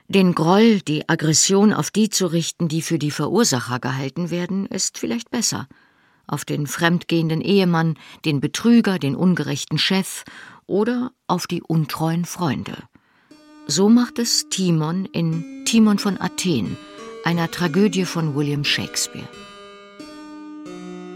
Den 0.08 0.34
Groll, 0.34 0.80
die 0.80 1.08
Aggression 1.08 1.73
auf 1.73 1.90
die 1.90 2.11
zu 2.11 2.26
richten, 2.26 2.68
die 2.68 2.82
für 2.82 2.99
die 2.99 3.11
Verursacher 3.11 3.80
gehalten 3.80 4.30
werden, 4.30 4.66
ist 4.66 4.99
vielleicht 4.99 5.30
besser. 5.30 5.66
Auf 6.26 6.44
den 6.44 6.66
fremdgehenden 6.66 7.40
Ehemann, 7.40 7.96
den 8.26 8.40
Betrüger, 8.40 8.99
den 8.99 9.16
ungerechten 9.16 9.78
Chef 9.78 10.25
oder 10.66 11.12
auf 11.26 11.46
die 11.46 11.62
untreuen 11.62 12.26
Freunde. 12.26 12.75
So 13.66 13.88
macht 13.88 14.18
es 14.18 14.50
Timon 14.50 15.09
in 15.12 15.64
Timon 15.64 15.99
von 15.99 16.21
Athen, 16.21 16.76
einer 17.25 17.50
Tragödie 17.50 18.04
von 18.04 18.35
William 18.35 18.62
Shakespeare. 18.62 19.26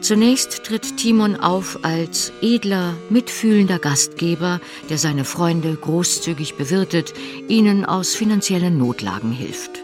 Zunächst 0.00 0.64
tritt 0.64 0.96
Timon 0.96 1.36
auf 1.36 1.80
als 1.82 2.32
edler, 2.40 2.94
mitfühlender 3.10 3.78
Gastgeber, 3.78 4.62
der 4.88 4.96
seine 4.96 5.26
Freunde 5.26 5.74
großzügig 5.74 6.54
bewirtet, 6.54 7.12
ihnen 7.48 7.84
aus 7.84 8.14
finanziellen 8.14 8.78
Notlagen 8.78 9.30
hilft. 9.30 9.82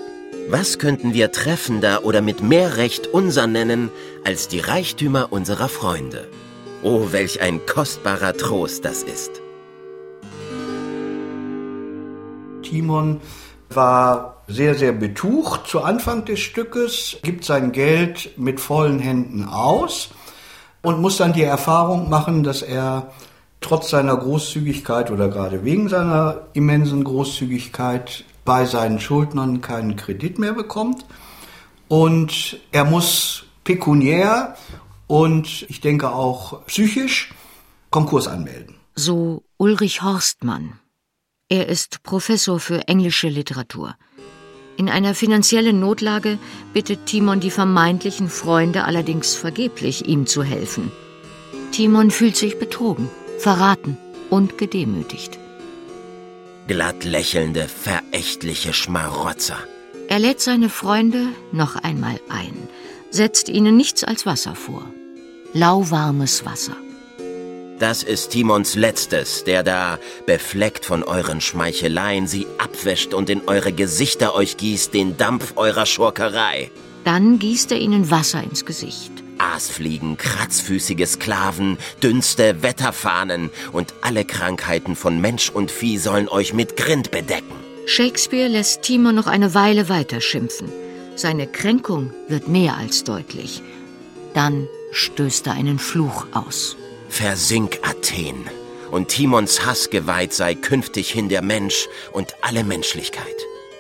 Was 0.48 0.78
könnten 0.78 1.12
wir 1.12 1.32
treffender 1.32 2.06
oder 2.06 2.22
mit 2.22 2.42
mehr 2.42 2.78
Recht 2.78 3.06
unser 3.08 3.46
nennen 3.46 3.90
als 4.24 4.48
die 4.48 4.60
Reichtümer 4.60 5.32
unserer 5.32 5.68
Freunde? 5.68 6.28
Oh, 6.82 7.08
welch 7.10 7.42
ein 7.42 7.66
kostbarer 7.66 8.34
Trost 8.34 8.86
das 8.86 9.02
ist. 9.02 9.43
Timon 12.64 13.20
war 13.70 14.42
sehr, 14.46 14.74
sehr 14.74 14.92
betucht 14.92 15.66
zu 15.66 15.82
Anfang 15.82 16.24
des 16.24 16.40
Stückes, 16.40 17.16
gibt 17.22 17.44
sein 17.44 17.72
Geld 17.72 18.38
mit 18.38 18.60
vollen 18.60 18.98
Händen 18.98 19.44
aus 19.44 20.10
und 20.82 21.00
muss 21.00 21.16
dann 21.16 21.32
die 21.32 21.42
Erfahrung 21.42 22.10
machen, 22.10 22.42
dass 22.42 22.62
er 22.62 23.12
trotz 23.60 23.90
seiner 23.90 24.16
Großzügigkeit 24.16 25.10
oder 25.10 25.28
gerade 25.28 25.64
wegen 25.64 25.88
seiner 25.88 26.42
immensen 26.52 27.02
Großzügigkeit 27.04 28.24
bei 28.44 28.66
seinen 28.66 29.00
Schuldnern 29.00 29.62
keinen 29.62 29.96
Kredit 29.96 30.38
mehr 30.38 30.52
bekommt. 30.52 31.06
Und 31.88 32.58
er 32.72 32.84
muss 32.84 33.44
pekuniär 33.64 34.56
und 35.06 35.64
ich 35.68 35.80
denke 35.80 36.10
auch 36.12 36.64
psychisch 36.66 37.32
Konkurs 37.90 38.28
anmelden. 38.28 38.76
So 38.94 39.42
Ulrich 39.56 40.02
Horstmann. 40.02 40.78
Er 41.50 41.68
ist 41.68 42.02
Professor 42.02 42.58
für 42.58 42.88
englische 42.88 43.28
Literatur. 43.28 43.96
In 44.76 44.88
einer 44.88 45.14
finanziellen 45.14 45.78
Notlage 45.78 46.38
bittet 46.72 47.06
Timon 47.06 47.40
die 47.40 47.50
vermeintlichen 47.50 48.30
Freunde 48.30 48.84
allerdings 48.84 49.34
vergeblich, 49.34 50.08
ihm 50.08 50.26
zu 50.26 50.42
helfen. 50.42 50.90
Timon 51.70 52.10
fühlt 52.10 52.36
sich 52.36 52.58
betrogen, 52.58 53.10
verraten 53.38 53.98
und 54.30 54.56
gedemütigt. 54.56 55.38
Glatt 56.66 57.04
lächelnde, 57.04 57.68
verächtliche 57.68 58.72
Schmarotzer. 58.72 59.58
Er 60.08 60.18
lädt 60.18 60.40
seine 60.40 60.70
Freunde 60.70 61.26
noch 61.52 61.76
einmal 61.76 62.18
ein, 62.30 62.68
setzt 63.10 63.50
ihnen 63.50 63.76
nichts 63.76 64.02
als 64.02 64.24
Wasser 64.24 64.54
vor. 64.54 64.90
Lauwarmes 65.52 66.46
Wasser. 66.46 66.76
Das 67.84 68.02
ist 68.02 68.30
Timons 68.30 68.76
letztes, 68.76 69.44
der 69.44 69.62
da, 69.62 69.98
befleckt 70.24 70.86
von 70.86 71.02
euren 71.02 71.42
Schmeicheleien, 71.42 72.26
sie 72.26 72.46
abwäscht 72.56 73.12
und 73.12 73.28
in 73.28 73.42
eure 73.46 73.74
Gesichter 73.74 74.34
euch 74.34 74.56
gießt 74.56 74.94
den 74.94 75.18
Dampf 75.18 75.52
eurer 75.56 75.84
Schurkerei. 75.84 76.70
Dann 77.04 77.38
gießt 77.38 77.72
er 77.72 77.78
ihnen 77.78 78.10
Wasser 78.10 78.42
ins 78.42 78.64
Gesicht. 78.64 79.12
Aasfliegen, 79.36 80.16
kratzfüßige 80.16 81.06
Sklaven, 81.06 81.76
Dünste, 82.02 82.62
Wetterfahnen 82.62 83.50
und 83.72 83.92
alle 84.00 84.24
Krankheiten 84.24 84.96
von 84.96 85.20
Mensch 85.20 85.50
und 85.50 85.70
Vieh 85.70 85.98
sollen 85.98 86.30
euch 86.30 86.54
mit 86.54 86.78
Grind 86.78 87.10
bedecken. 87.10 87.52
Shakespeare 87.84 88.48
lässt 88.48 88.80
Timon 88.80 89.14
noch 89.14 89.26
eine 89.26 89.52
Weile 89.52 89.90
weiter 89.90 90.22
schimpfen. 90.22 90.72
Seine 91.16 91.46
Kränkung 91.46 92.14
wird 92.28 92.48
mehr 92.48 92.78
als 92.78 93.04
deutlich. 93.04 93.60
Dann 94.32 94.68
stößt 94.92 95.48
er 95.48 95.52
einen 95.52 95.78
Fluch 95.78 96.24
aus. 96.32 96.78
Versink 97.14 97.78
Athen, 97.84 98.50
und 98.90 99.06
Timons 99.06 99.64
Hass 99.64 99.88
geweiht 99.88 100.32
sei 100.32 100.56
künftig 100.56 101.12
hin 101.12 101.28
der 101.28 101.42
Mensch 101.42 101.86
und 102.12 102.34
alle 102.42 102.64
Menschlichkeit. 102.64 103.36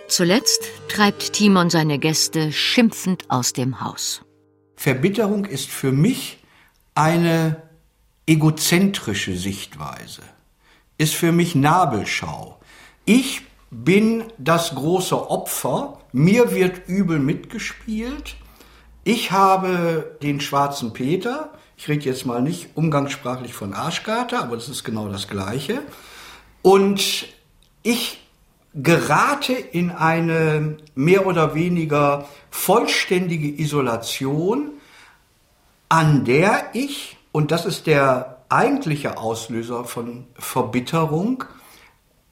Zuletzt 0.06 0.62
treibt 0.86 1.32
Timon 1.32 1.68
seine 1.68 1.98
Gäste 1.98 2.52
schimpfend 2.52 3.24
aus 3.28 3.52
dem 3.52 3.80
Haus. 3.80 4.22
Verbitterung 4.76 5.46
ist 5.46 5.68
für 5.68 5.90
mich 5.90 6.44
eine 6.94 7.60
egozentrische 8.24 9.36
Sichtweise, 9.36 10.22
ist 10.96 11.14
für 11.14 11.32
mich 11.32 11.56
Nabelschau. 11.56 12.60
Ich 13.04 13.42
bin 13.68 14.26
das 14.38 14.76
große 14.76 15.28
Opfer, 15.28 15.98
mir 16.12 16.54
wird 16.54 16.86
übel 16.86 17.18
mitgespielt, 17.18 18.36
ich 19.02 19.32
habe 19.32 20.16
den 20.22 20.40
schwarzen 20.40 20.92
Peter, 20.92 21.50
ich 21.76 21.88
rede 21.88 22.04
jetzt 22.04 22.26
mal 22.26 22.40
nicht 22.40 22.68
umgangssprachlich 22.74 23.52
von 23.52 23.74
Arschkater, 23.74 24.42
aber 24.42 24.56
das 24.56 24.68
ist 24.68 24.84
genau 24.84 25.08
das 25.08 25.28
Gleiche. 25.28 25.82
Und 26.62 27.26
ich 27.82 28.20
gerate 28.74 29.52
in 29.52 29.90
eine 29.90 30.78
mehr 30.94 31.26
oder 31.26 31.54
weniger 31.54 32.28
vollständige 32.50 33.48
Isolation, 33.60 34.72
an 35.88 36.24
der 36.24 36.70
ich, 36.72 37.16
und 37.32 37.50
das 37.50 37.66
ist 37.66 37.86
der 37.86 38.42
eigentliche 38.48 39.18
Auslöser 39.18 39.84
von 39.84 40.26
Verbitterung, 40.34 41.44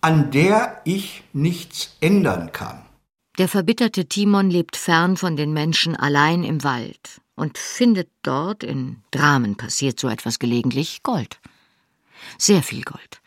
an 0.01 0.31
der 0.31 0.81
ich 0.85 1.23
nichts 1.33 1.97
ändern 2.01 2.51
kann. 2.53 2.83
Der 3.39 3.49
verbitterte 3.49 4.07
Timon 4.07 4.51
lebt 4.51 4.77
fern 4.77 5.17
von 5.17 5.37
den 5.37 5.53
Menschen 5.53 5.97
allein 5.97 6.43
im 6.45 6.65
Wald 6.65 7.22
und 7.35 7.59
findet 7.59 8.09
dort, 8.23 8.62
in 8.62 9.03
Dramen 9.11 9.57
passiert 9.57 9.99
so 9.99 10.09
etwas 10.09 10.39
gelegentlich, 10.39 11.03
Gold. 11.03 11.41
Sehr 12.39 12.62
viel 12.62 12.83
Gold. 12.83 13.21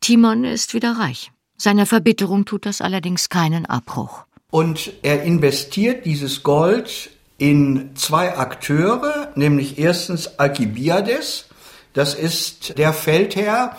Timon 0.00 0.44
ist 0.44 0.74
wieder 0.74 0.92
reich. 0.92 1.32
Seiner 1.56 1.86
Verbitterung 1.86 2.44
tut 2.44 2.66
das 2.66 2.80
allerdings 2.80 3.28
keinen 3.28 3.66
Abbruch. 3.66 4.24
Und 4.50 4.92
er 5.02 5.22
investiert 5.22 6.04
dieses 6.04 6.42
Gold 6.42 7.10
in 7.38 7.96
zwei 7.96 8.36
Akteure, 8.36 9.32
nämlich 9.34 9.78
erstens 9.78 10.38
Alkibiades, 10.38 11.46
das 11.92 12.14
ist 12.14 12.78
der 12.78 12.92
Feldherr, 12.92 13.76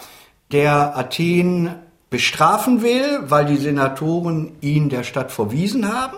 der 0.51 0.97
Athen 0.97 1.75
bestrafen 2.09 2.81
will, 2.81 3.19
weil 3.23 3.45
die 3.45 3.57
Senatoren 3.57 4.53
ihn 4.61 4.89
der 4.89 5.03
Stadt 5.03 5.31
verwiesen 5.31 5.87
haben, 5.87 6.17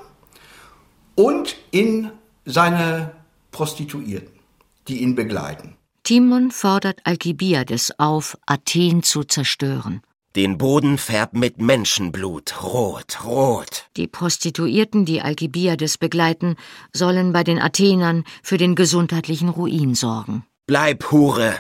und 1.16 1.58
in 1.72 2.12
seine 2.52 3.12
Prostituierten, 3.52 4.40
die 4.88 5.02
ihn 5.02 5.16
begleiten. 5.16 5.76
Timon 6.04 6.52
fordert 6.52 7.02
Alkibiades 7.04 7.94
auf, 8.00 8.38
Athen 8.46 9.04
zu 9.04 9.24
zerstören. 9.24 10.02
Den 10.36 10.58
Boden 10.58 10.98
färbt 10.98 11.34
mit 11.34 11.60
Menschenblut, 11.60 12.64
rot, 12.64 13.26
rot. 13.26 13.90
Die 13.98 14.08
Prostituierten, 14.08 15.06
die 15.06 15.22
Alkibiades 15.22 15.98
begleiten, 15.98 16.56
sollen 16.94 17.34
bei 17.34 17.44
den 17.44 17.60
Athenern 17.60 18.24
für 18.44 18.58
den 18.58 18.76
gesundheitlichen 18.76 19.50
Ruin 19.50 19.96
sorgen. 19.96 20.46
Bleib 20.68 21.12
Hure, 21.12 21.60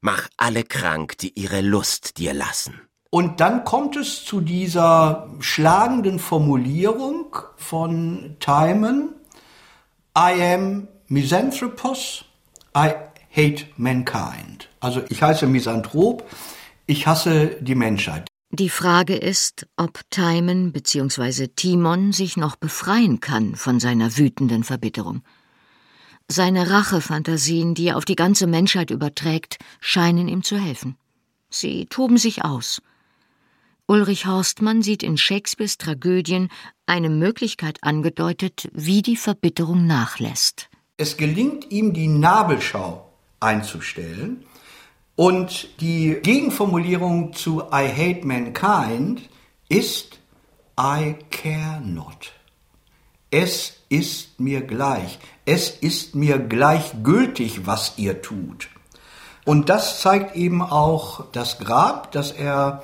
mach 0.00 0.28
alle 0.36 0.62
krank, 0.62 1.18
die 1.18 1.38
ihre 1.38 1.60
Lust 1.60 2.18
dir 2.18 2.34
lassen. 2.34 2.80
Und 3.10 3.40
dann 3.40 3.64
kommt 3.64 3.96
es 3.96 4.24
zu 4.24 4.40
dieser 4.40 5.28
schlagenden 5.40 6.18
Formulierung 6.18 7.34
von 7.56 8.36
Timon, 8.38 9.14
I 10.16 10.32
am 10.54 10.88
Misanthropos, 11.08 12.24
I 12.74 12.94
hate 13.30 13.66
mankind. 13.76 14.68
Also 14.80 15.02
ich 15.08 15.22
heiße 15.22 15.46
Misanthrop, 15.46 16.28
ich 16.86 17.06
hasse 17.06 17.56
die 17.60 17.74
Menschheit. 17.74 18.26
Die 18.50 18.70
Frage 18.70 19.14
ist, 19.14 19.66
ob 19.76 20.00
Timon 20.10 20.72
bzw. 20.72 21.48
Timon 21.48 22.12
sich 22.12 22.36
noch 22.36 22.56
befreien 22.56 23.20
kann 23.20 23.54
von 23.56 23.78
seiner 23.78 24.16
wütenden 24.16 24.64
Verbitterung. 24.64 25.22
Seine 26.28 26.70
Rachefantasien, 26.70 27.74
die 27.74 27.88
er 27.88 27.96
auf 27.96 28.04
die 28.04 28.16
ganze 28.16 28.46
Menschheit 28.46 28.90
überträgt, 28.90 29.58
scheinen 29.80 30.28
ihm 30.28 30.42
zu 30.42 30.58
helfen. 30.58 30.96
Sie 31.50 31.86
toben 31.86 32.18
sich 32.18 32.44
aus. 32.44 32.82
Ulrich 33.90 34.26
Horstmann 34.26 34.82
sieht 34.82 35.02
in 35.02 35.16
Shakespeares 35.16 35.78
Tragödien 35.78 36.50
eine 36.84 37.08
Möglichkeit 37.08 37.78
angedeutet, 37.80 38.68
wie 38.74 39.00
die 39.00 39.16
Verbitterung 39.16 39.86
nachlässt. 39.86 40.68
Es 40.98 41.16
gelingt 41.16 41.70
ihm, 41.70 41.94
die 41.94 42.06
Nabelschau 42.06 43.10
einzustellen 43.40 44.44
und 45.16 45.80
die 45.80 46.18
Gegenformulierung 46.22 47.32
zu 47.32 47.62
I 47.72 47.88
hate 47.88 48.26
mankind 48.26 49.22
ist 49.70 50.18
I 50.78 51.14
care 51.30 51.80
not. 51.80 52.32
Es 53.30 53.84
ist 53.88 54.38
mir 54.38 54.60
gleich. 54.60 55.18
Es 55.46 55.70
ist 55.70 56.14
mir 56.14 56.38
gleichgültig, 56.38 57.66
was 57.66 57.94
ihr 57.96 58.20
tut. 58.20 58.68
Und 59.46 59.70
das 59.70 60.02
zeigt 60.02 60.36
eben 60.36 60.60
auch 60.60 61.24
das 61.32 61.58
Grab, 61.58 62.12
das 62.12 62.32
er 62.32 62.82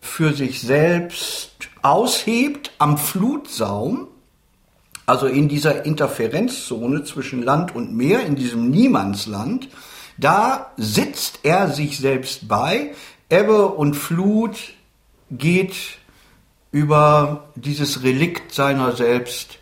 für 0.00 0.32
sich 0.32 0.60
selbst 0.60 1.68
aushebt 1.82 2.72
am 2.78 2.98
Flutsaum, 2.98 4.08
also 5.06 5.26
in 5.26 5.48
dieser 5.48 5.84
Interferenzzone 5.84 7.04
zwischen 7.04 7.42
Land 7.42 7.74
und 7.74 7.94
Meer, 7.96 8.24
in 8.24 8.36
diesem 8.36 8.70
Niemandsland, 8.70 9.68
da 10.18 10.72
sitzt 10.76 11.40
er 11.42 11.70
sich 11.70 11.98
selbst 11.98 12.46
bei. 12.46 12.94
Ebbe 13.28 13.68
und 13.68 13.94
Flut 13.94 14.56
geht 15.30 15.74
über 16.72 17.48
dieses 17.54 18.02
Relikt 18.02 18.52
seiner 18.52 18.92
selbst 18.94 19.58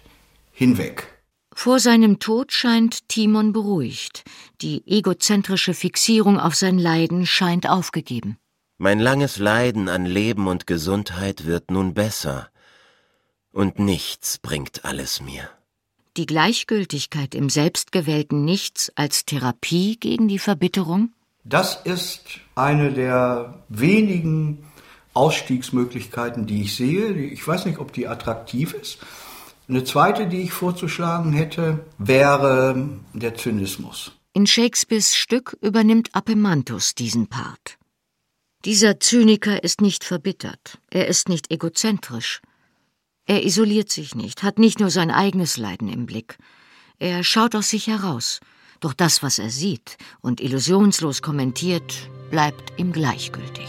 hinweg. 0.53 1.07
Vor 1.55 1.81
seinem 1.81 2.19
Tod 2.19 2.53
scheint 2.53 3.09
Timon 3.09 3.53
beruhigt. 3.53 4.25
Die 4.61 4.83
egozentrische 4.87 5.75
Fixierung 5.75 6.39
auf 6.39 6.55
sein 6.55 6.79
Leiden 6.79 7.27
scheint 7.27 7.69
aufgegeben. 7.69 8.39
Mein 8.81 9.01
langes 9.01 9.39
Leiden 9.39 9.89
an 9.89 10.07
Leben 10.07 10.47
und 10.47 10.69
Gesundheit 10.69 11.47
wird 11.47 11.73
nun 11.73 11.95
besser, 11.95 12.49
und 13.51 13.81
nichts 13.81 14.39
bringt 14.39 14.85
alles 14.85 15.21
mir. 15.21 15.51
Die 16.17 16.27
Gleichgültigkeit 16.27 17.35
im 17.35 17.51
selbstgewählten 17.51 18.45
Nichts 18.45 18.93
als 18.95 19.25
Therapie 19.25 19.97
gegen 19.99 20.29
die 20.29 20.39
Verbitterung? 20.39 21.13
Das 21.43 21.81
ist 21.83 22.23
eine 22.55 22.93
der 22.93 23.65
wenigen 23.69 24.65
Ausstiegsmöglichkeiten, 25.13 26.47
die 26.47 26.63
ich 26.63 26.77
sehe. 26.77 27.11
Ich 27.15 27.45
weiß 27.47 27.65
nicht, 27.65 27.81
ob 27.81 27.93
die 27.93 28.07
attraktiv 28.07 28.75
ist. 28.75 28.99
Eine 29.69 29.83
zweite, 29.83 30.29
die 30.29 30.43
ich 30.43 30.53
vorzuschlagen 30.53 31.33
hätte, 31.33 31.85
wäre 31.99 32.91
der 33.13 33.35
Zynismus. 33.35 34.13
In 34.35 34.47
Shakespeares 34.47 35.17
Stück 35.17 35.57
übernimmt 35.61 36.15
Apemantus 36.15 36.95
diesen 36.95 37.27
Part. 37.27 37.79
Dieser 38.65 38.99
Zyniker 38.99 39.63
ist 39.63 39.81
nicht 39.81 40.03
verbittert, 40.03 40.79
er 40.91 41.07
ist 41.07 41.29
nicht 41.29 41.53
egozentrisch. 41.53 42.41
Er 43.25 43.45
isoliert 43.45 43.91
sich 43.91 44.17
nicht, 44.17 44.43
hat 44.43 44.59
nicht 44.59 44.81
nur 44.81 44.91
sein 44.91 45.13
eigenes 45.13 45.59
Leiden 45.59 45.89
im 45.89 46.07
Blick. 46.07 46.39
Er 46.99 47.23
schaut 47.23 47.55
aus 47.55 47.71
sich 47.71 47.87
heraus, 47.87 48.41
doch 48.81 48.95
das, 48.95 49.23
was 49.23 49.39
er 49.39 49.51
sieht 49.51 49.97
und 50.23 50.41
illusionslos 50.41 51.23
kommentiert, 51.23 52.11
bleibt 52.31 52.73
ihm 52.81 52.93
gleichgültig. 52.93 53.69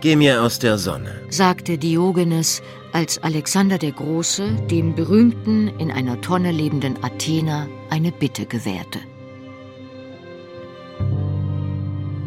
Geh 0.00 0.16
mir 0.16 0.42
aus 0.42 0.58
der 0.58 0.76
Sonne, 0.78 1.24
sagte 1.30 1.78
Diogenes, 1.78 2.62
als 2.92 3.22
Alexander 3.22 3.78
der 3.78 3.92
Große 3.92 4.66
dem 4.68 4.96
berühmten, 4.96 5.68
in 5.78 5.92
einer 5.92 6.20
Tonne 6.20 6.50
lebenden 6.50 7.02
Athener 7.04 7.68
eine 7.90 8.10
Bitte 8.10 8.46
gewährte. 8.46 8.98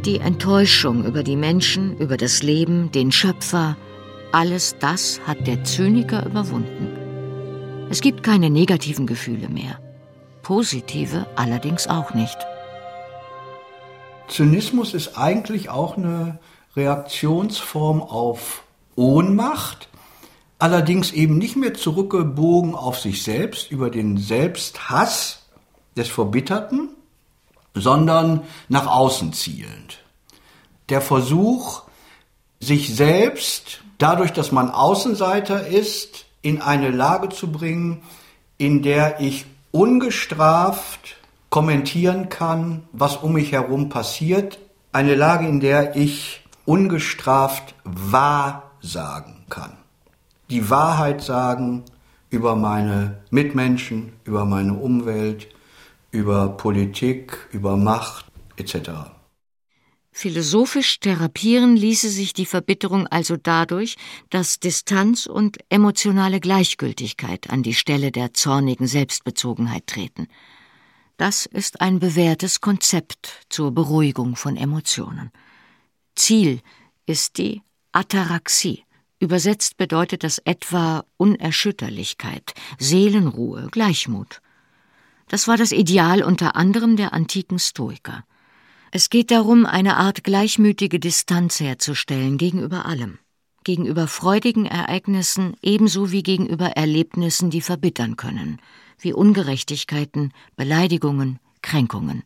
Die 0.05 0.17
Enttäuschung 0.17 1.05
über 1.05 1.21
die 1.21 1.35
Menschen, 1.35 1.95
über 1.97 2.17
das 2.17 2.41
Leben, 2.41 2.91
den 2.91 3.11
Schöpfer, 3.11 3.77
alles 4.31 4.75
das 4.79 5.21
hat 5.27 5.45
der 5.45 5.63
Zyniker 5.63 6.25
überwunden. 6.25 6.87
Es 7.91 8.01
gibt 8.01 8.23
keine 8.23 8.49
negativen 8.49 9.05
Gefühle 9.05 9.47
mehr. 9.47 9.79
Positive 10.41 11.27
allerdings 11.35 11.85
auch 11.85 12.15
nicht. 12.15 12.35
Zynismus 14.27 14.95
ist 14.95 15.19
eigentlich 15.19 15.69
auch 15.69 15.97
eine 15.97 16.39
Reaktionsform 16.75 18.01
auf 18.01 18.63
Ohnmacht, 18.95 19.87
allerdings 20.57 21.11
eben 21.11 21.37
nicht 21.37 21.57
mehr 21.57 21.75
zurückgebogen 21.75 22.73
auf 22.73 22.97
sich 22.97 23.21
selbst, 23.21 23.69
über 23.69 23.91
den 23.91 24.17
Selbsthass 24.17 25.45
des 25.95 26.07
Verbitterten, 26.07 26.89
sondern 27.73 28.41
nach 28.69 28.87
außen 28.87 29.33
zielend. 29.33 29.99
Der 30.89 31.01
Versuch, 31.01 31.83
sich 32.59 32.95
selbst, 32.95 33.81
dadurch, 33.97 34.31
dass 34.31 34.51
man 34.51 34.69
Außenseiter 34.69 35.67
ist, 35.67 36.25
in 36.41 36.61
eine 36.61 36.89
Lage 36.89 37.29
zu 37.29 37.51
bringen, 37.51 38.03
in 38.57 38.81
der 38.81 39.19
ich 39.19 39.45
ungestraft 39.71 41.17
kommentieren 41.49 42.29
kann, 42.29 42.83
was 42.91 43.17
um 43.17 43.33
mich 43.33 43.51
herum 43.51 43.89
passiert, 43.89 44.59
eine 44.91 45.15
Lage, 45.15 45.47
in 45.47 45.59
der 45.59 45.95
ich 45.95 46.41
ungestraft 46.65 47.75
wahrsagen 47.83 49.45
kann. 49.49 49.77
Die 50.49 50.69
Wahrheit 50.69 51.21
sagen 51.21 51.83
über 52.29 52.55
meine 52.55 53.17
Mitmenschen, 53.29 54.13
über 54.23 54.45
meine 54.45 54.73
Umwelt, 54.73 55.47
über 56.11 56.49
Politik, 56.49 57.47
über 57.51 57.77
Macht 57.77 58.25
etc. 58.57 58.91
Philosophisch 60.13 60.99
therapieren 60.99 61.77
ließe 61.77 62.09
sich 62.09 62.33
die 62.33 62.45
Verbitterung 62.45 63.07
also 63.07 63.37
dadurch, 63.37 63.95
dass 64.29 64.59
Distanz 64.59 65.25
und 65.25 65.59
emotionale 65.69 66.41
Gleichgültigkeit 66.41 67.49
an 67.49 67.63
die 67.63 67.73
Stelle 67.73 68.11
der 68.11 68.33
zornigen 68.33 68.87
Selbstbezogenheit 68.87 69.87
treten. 69.87 70.27
Das 71.15 71.45
ist 71.45 71.79
ein 71.81 71.99
bewährtes 71.99 72.59
Konzept 72.59 73.45
zur 73.47 73.71
Beruhigung 73.71 74.35
von 74.35 74.57
Emotionen. 74.57 75.31
Ziel 76.15 76.59
ist 77.05 77.37
die 77.37 77.61
Ataraxie. 77.93 78.83
Übersetzt 79.19 79.77
bedeutet 79.77 80.23
das 80.23 80.39
etwa 80.39 81.05
Unerschütterlichkeit, 81.17 82.53
Seelenruhe, 82.79 83.69
Gleichmut. 83.71 84.41
Das 85.31 85.47
war 85.47 85.55
das 85.55 85.71
Ideal 85.71 86.23
unter 86.23 86.57
anderem 86.57 86.97
der 86.97 87.13
antiken 87.13 87.57
Stoiker. 87.57 88.25
Es 88.91 89.09
geht 89.09 89.31
darum, 89.31 89.65
eine 89.65 89.95
Art 89.95 90.25
gleichmütige 90.25 90.99
Distanz 90.99 91.61
herzustellen 91.61 92.37
gegenüber 92.37 92.85
allem, 92.85 93.17
gegenüber 93.63 94.07
freudigen 94.07 94.65
Ereignissen 94.65 95.55
ebenso 95.61 96.11
wie 96.11 96.21
gegenüber 96.21 96.71
Erlebnissen, 96.71 97.49
die 97.49 97.61
verbittern 97.61 98.17
können, 98.17 98.59
wie 98.99 99.13
Ungerechtigkeiten, 99.13 100.33
Beleidigungen, 100.57 101.39
Kränkungen. 101.61 102.23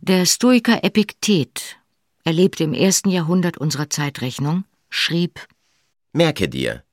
Der 0.00 0.24
Stoiker 0.24 0.84
Epiktet, 0.84 1.78
er 2.22 2.32
lebte 2.32 2.62
im 2.62 2.74
ersten 2.74 3.10
Jahrhundert 3.10 3.58
unserer 3.58 3.90
Zeitrechnung, 3.90 4.62
schrieb 4.88 5.48
Merke 6.12 6.48
dir, 6.48 6.84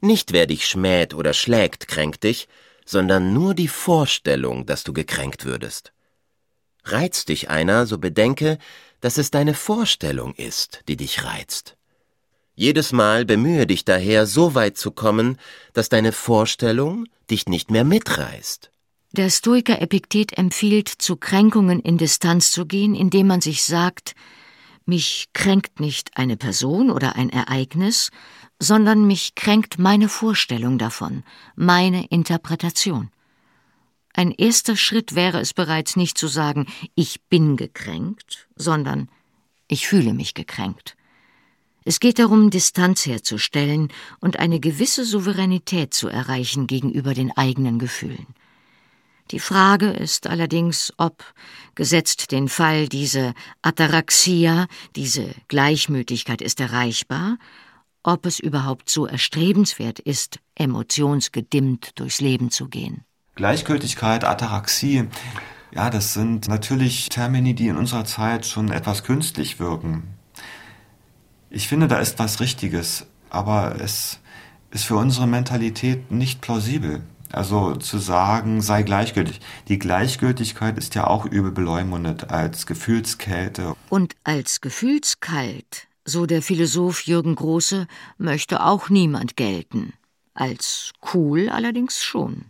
nicht 0.00 0.32
wer 0.32 0.46
dich 0.46 0.66
schmäht 0.66 1.12
oder 1.12 1.34
schlägt, 1.34 1.88
kränkt 1.88 2.24
dich, 2.24 2.48
sondern 2.86 3.34
nur 3.34 3.54
die 3.54 3.68
Vorstellung, 3.68 4.64
dass 4.64 4.84
du 4.84 4.94
gekränkt 4.94 5.44
würdest. 5.44 5.92
Reizt 6.84 7.28
dich 7.28 7.50
einer, 7.50 7.84
so 7.84 7.98
bedenke, 7.98 8.58
dass 9.00 9.18
es 9.18 9.30
deine 9.30 9.52
Vorstellung 9.52 10.34
ist, 10.34 10.82
die 10.88 10.96
dich 10.96 11.24
reizt. 11.24 11.76
Jedes 12.54 12.92
Mal 12.92 13.26
bemühe 13.26 13.66
dich 13.66 13.84
daher, 13.84 14.24
so 14.24 14.54
weit 14.54 14.78
zu 14.78 14.90
kommen, 14.90 15.38
dass 15.74 15.90
deine 15.90 16.12
Vorstellung 16.12 17.06
dich 17.30 17.46
nicht 17.46 17.70
mehr 17.70 17.84
mitreißt. 17.84 18.70
Der 19.12 19.30
Stoiker 19.30 19.80
Epiktet 19.82 20.38
empfiehlt, 20.38 20.88
zu 20.88 21.16
Kränkungen 21.16 21.80
in 21.80 21.98
Distanz 21.98 22.50
zu 22.52 22.66
gehen, 22.66 22.94
indem 22.94 23.26
man 23.26 23.40
sich 23.40 23.62
sagt, 23.62 24.14
mich 24.86 25.28
kränkt 25.32 25.80
nicht 25.80 26.16
eine 26.16 26.36
Person 26.36 26.90
oder 26.90 27.16
ein 27.16 27.30
Ereignis, 27.30 28.10
sondern 28.58 29.06
mich 29.06 29.34
kränkt 29.34 29.78
meine 29.78 30.08
Vorstellung 30.08 30.78
davon, 30.78 31.24
meine 31.54 32.06
Interpretation. 32.06 33.10
Ein 34.14 34.30
erster 34.30 34.76
Schritt 34.76 35.14
wäre 35.14 35.40
es 35.40 35.52
bereits 35.52 35.96
nicht 35.96 36.16
zu 36.16 36.26
sagen, 36.26 36.66
ich 36.94 37.20
bin 37.28 37.56
gekränkt, 37.56 38.48
sondern 38.54 39.10
ich 39.68 39.86
fühle 39.86 40.14
mich 40.14 40.32
gekränkt. 40.32 40.96
Es 41.84 42.00
geht 42.00 42.18
darum, 42.18 42.50
Distanz 42.50 43.06
herzustellen 43.06 43.92
und 44.20 44.38
eine 44.38 44.58
gewisse 44.58 45.04
Souveränität 45.04 45.92
zu 45.94 46.08
erreichen 46.08 46.66
gegenüber 46.66 47.14
den 47.14 47.30
eigenen 47.36 47.78
Gefühlen. 47.78 48.26
Die 49.32 49.40
Frage 49.40 49.88
ist 49.90 50.28
allerdings, 50.28 50.92
ob, 50.98 51.24
gesetzt 51.74 52.30
den 52.30 52.48
Fall, 52.48 52.88
diese 52.88 53.34
Ataraxia, 53.62 54.66
diese 54.94 55.34
Gleichmütigkeit 55.48 56.40
ist 56.40 56.60
erreichbar, 56.60 57.38
ob 58.04 58.24
es 58.24 58.38
überhaupt 58.38 58.88
so 58.88 59.06
erstrebenswert 59.06 59.98
ist, 59.98 60.38
emotionsgedimmt 60.54 61.98
durchs 61.98 62.20
Leben 62.20 62.50
zu 62.50 62.68
gehen. 62.68 63.04
Gleichgültigkeit, 63.34 64.24
Ataraxie, 64.24 65.08
ja, 65.72 65.90
das 65.90 66.14
sind 66.14 66.48
natürlich 66.48 67.08
Termini, 67.08 67.54
die 67.54 67.66
in 67.66 67.76
unserer 67.76 68.04
Zeit 68.04 68.46
schon 68.46 68.70
etwas 68.70 69.02
künstlich 69.02 69.58
wirken. 69.58 70.04
Ich 71.50 71.68
finde, 71.68 71.88
da 71.88 71.98
ist 71.98 72.18
was 72.18 72.40
Richtiges, 72.40 73.06
aber 73.28 73.76
es 73.80 74.20
ist 74.70 74.84
für 74.84 74.96
unsere 74.96 75.26
Mentalität 75.26 76.10
nicht 76.10 76.40
plausibel. 76.40 77.02
Also 77.32 77.74
zu 77.76 77.98
sagen, 77.98 78.62
sei 78.62 78.82
gleichgültig. 78.82 79.40
Die 79.68 79.78
Gleichgültigkeit 79.78 80.78
ist 80.78 80.94
ja 80.94 81.06
auch 81.06 81.26
übel 81.26 81.50
beleumundet 81.50 82.30
als 82.30 82.66
Gefühlskälte. 82.66 83.74
Und 83.88 84.14
als 84.24 84.60
gefühlskalt, 84.60 85.88
so 86.04 86.26
der 86.26 86.42
Philosoph 86.42 87.02
Jürgen 87.02 87.34
Große, 87.34 87.86
möchte 88.18 88.64
auch 88.64 88.88
niemand 88.88 89.36
gelten. 89.36 89.92
Als 90.34 90.92
cool 91.14 91.48
allerdings 91.48 92.02
schon. 92.02 92.46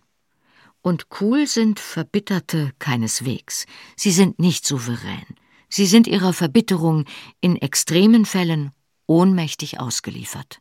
Und 0.83 1.07
cool 1.21 1.47
sind 1.47 1.81
Verbitterte 1.81 2.73
keineswegs. 2.79 3.67
Sie 3.97 4.12
sind 4.12 4.39
nicht 4.39 4.67
souverän. 4.67 5.25
Sie 5.69 5.87
sind 5.87 6.07
ihrer 6.07 6.33
Verbitterung 6.33 7.07
in 7.41 7.57
extremen 7.57 8.25
Fällen 8.25 8.73
ohnmächtig 9.07 9.81
ausgeliefert. 9.81 10.61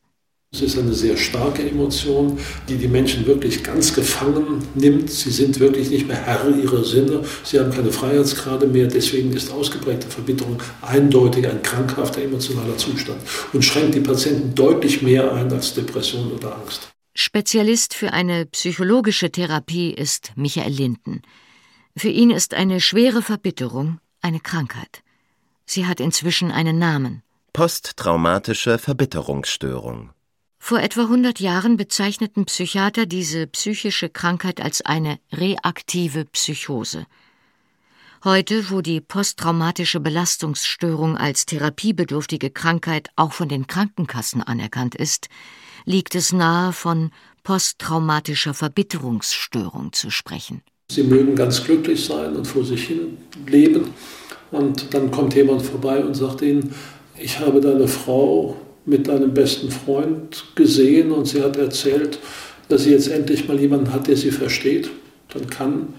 Es 0.51 0.61
ist 0.61 0.77
eine 0.77 0.93
sehr 0.93 1.17
starke 1.17 1.67
Emotion, 1.67 2.39
die 2.69 2.77
die 2.77 2.87
Menschen 2.87 3.25
wirklich 3.27 3.61
ganz 3.61 3.93
gefangen 3.93 4.63
nimmt. 4.73 5.11
Sie 5.11 5.29
sind 5.29 5.59
wirklich 5.59 5.89
nicht 5.89 6.07
mehr 6.07 6.15
Herr 6.15 6.47
ihrer 6.55 6.85
Sinne. 6.85 7.25
Sie 7.43 7.59
haben 7.59 7.71
keine 7.71 7.91
Freiheitsgrade 7.91 8.65
mehr. 8.65 8.87
Deswegen 8.87 9.33
ist 9.33 9.51
ausgeprägte 9.51 10.07
Verbitterung 10.07 10.57
eindeutig 10.81 11.45
ein 11.47 11.61
krankhafter 11.61 12.21
emotionaler 12.21 12.77
Zustand 12.77 13.19
und 13.51 13.65
schränkt 13.65 13.95
die 13.95 13.99
Patienten 13.99 14.55
deutlich 14.55 15.01
mehr 15.01 15.33
ein 15.33 15.51
als 15.51 15.73
Depression 15.73 16.31
oder 16.31 16.55
Angst. 16.55 16.87
Spezialist 17.13 17.93
für 17.93 18.13
eine 18.13 18.45
psychologische 18.45 19.31
Therapie 19.31 19.91
ist 19.91 20.31
Michael 20.35 20.71
Linden. 20.71 21.21
Für 21.97 22.09
ihn 22.09 22.29
ist 22.29 22.53
eine 22.53 22.79
schwere 22.79 23.21
Verbitterung 23.21 23.99
eine 24.21 24.39
Krankheit. 24.39 25.03
Sie 25.65 25.85
hat 25.85 25.99
inzwischen 25.99 26.51
einen 26.51 26.79
Namen. 26.79 27.23
Posttraumatische 27.53 28.77
Verbitterungsstörung. 28.77 30.14
Vor 30.67 30.79
etwa 30.79 31.01
100 31.01 31.39
Jahren 31.41 31.77
bezeichneten 31.77 32.45
Psychiater 32.45 33.05
diese 33.05 33.45
psychische 33.45 34.09
Krankheit 34.09 34.59
als 34.59 34.81
eine 34.81 35.19
reaktive 35.31 36.25
Psychose. 36.25 37.05
Heute, 38.23 38.71
wo 38.71 38.81
die 38.81 38.99
posttraumatische 38.99 39.99
Belastungsstörung 39.99 41.17
als 41.17 41.45
therapiebedürftige 41.45 42.49
Krankheit 42.49 43.09
auch 43.15 43.31
von 43.31 43.47
den 43.47 43.67
Krankenkassen 43.67 44.41
anerkannt 44.41 44.95
ist, 44.95 45.27
liegt 45.85 46.15
es 46.15 46.33
nahe, 46.33 46.73
von 46.73 47.11
posttraumatischer 47.43 48.55
Verbitterungsstörung 48.55 49.93
zu 49.93 50.09
sprechen. 50.09 50.63
Sie 50.89 51.03
mögen 51.03 51.35
ganz 51.35 51.63
glücklich 51.63 52.03
sein 52.03 52.35
und 52.35 52.47
vor 52.47 52.65
sich 52.65 52.87
hin 52.87 53.19
leben. 53.45 53.93
Und 54.49 54.95
dann 54.95 55.11
kommt 55.11 55.35
jemand 55.35 55.61
vorbei 55.61 56.03
und 56.03 56.15
sagt 56.15 56.41
ihnen, 56.41 56.73
ich 57.19 57.39
habe 57.39 57.61
deine 57.61 57.87
Frau 57.87 58.57
mit 58.85 59.07
deinem 59.07 59.33
besten 59.33 59.71
Freund 59.71 60.43
gesehen 60.55 61.11
und 61.11 61.25
sie 61.25 61.41
hat 61.41 61.57
erzählt, 61.57 62.19
dass 62.69 62.83
sie 62.83 62.91
jetzt 62.91 63.07
endlich 63.07 63.47
mal 63.47 63.59
jemanden 63.59 63.91
hat, 63.93 64.07
der 64.07 64.17
sie 64.17 64.31
versteht. 64.31 64.89
Dann 65.33 65.47
kann 65.47 65.93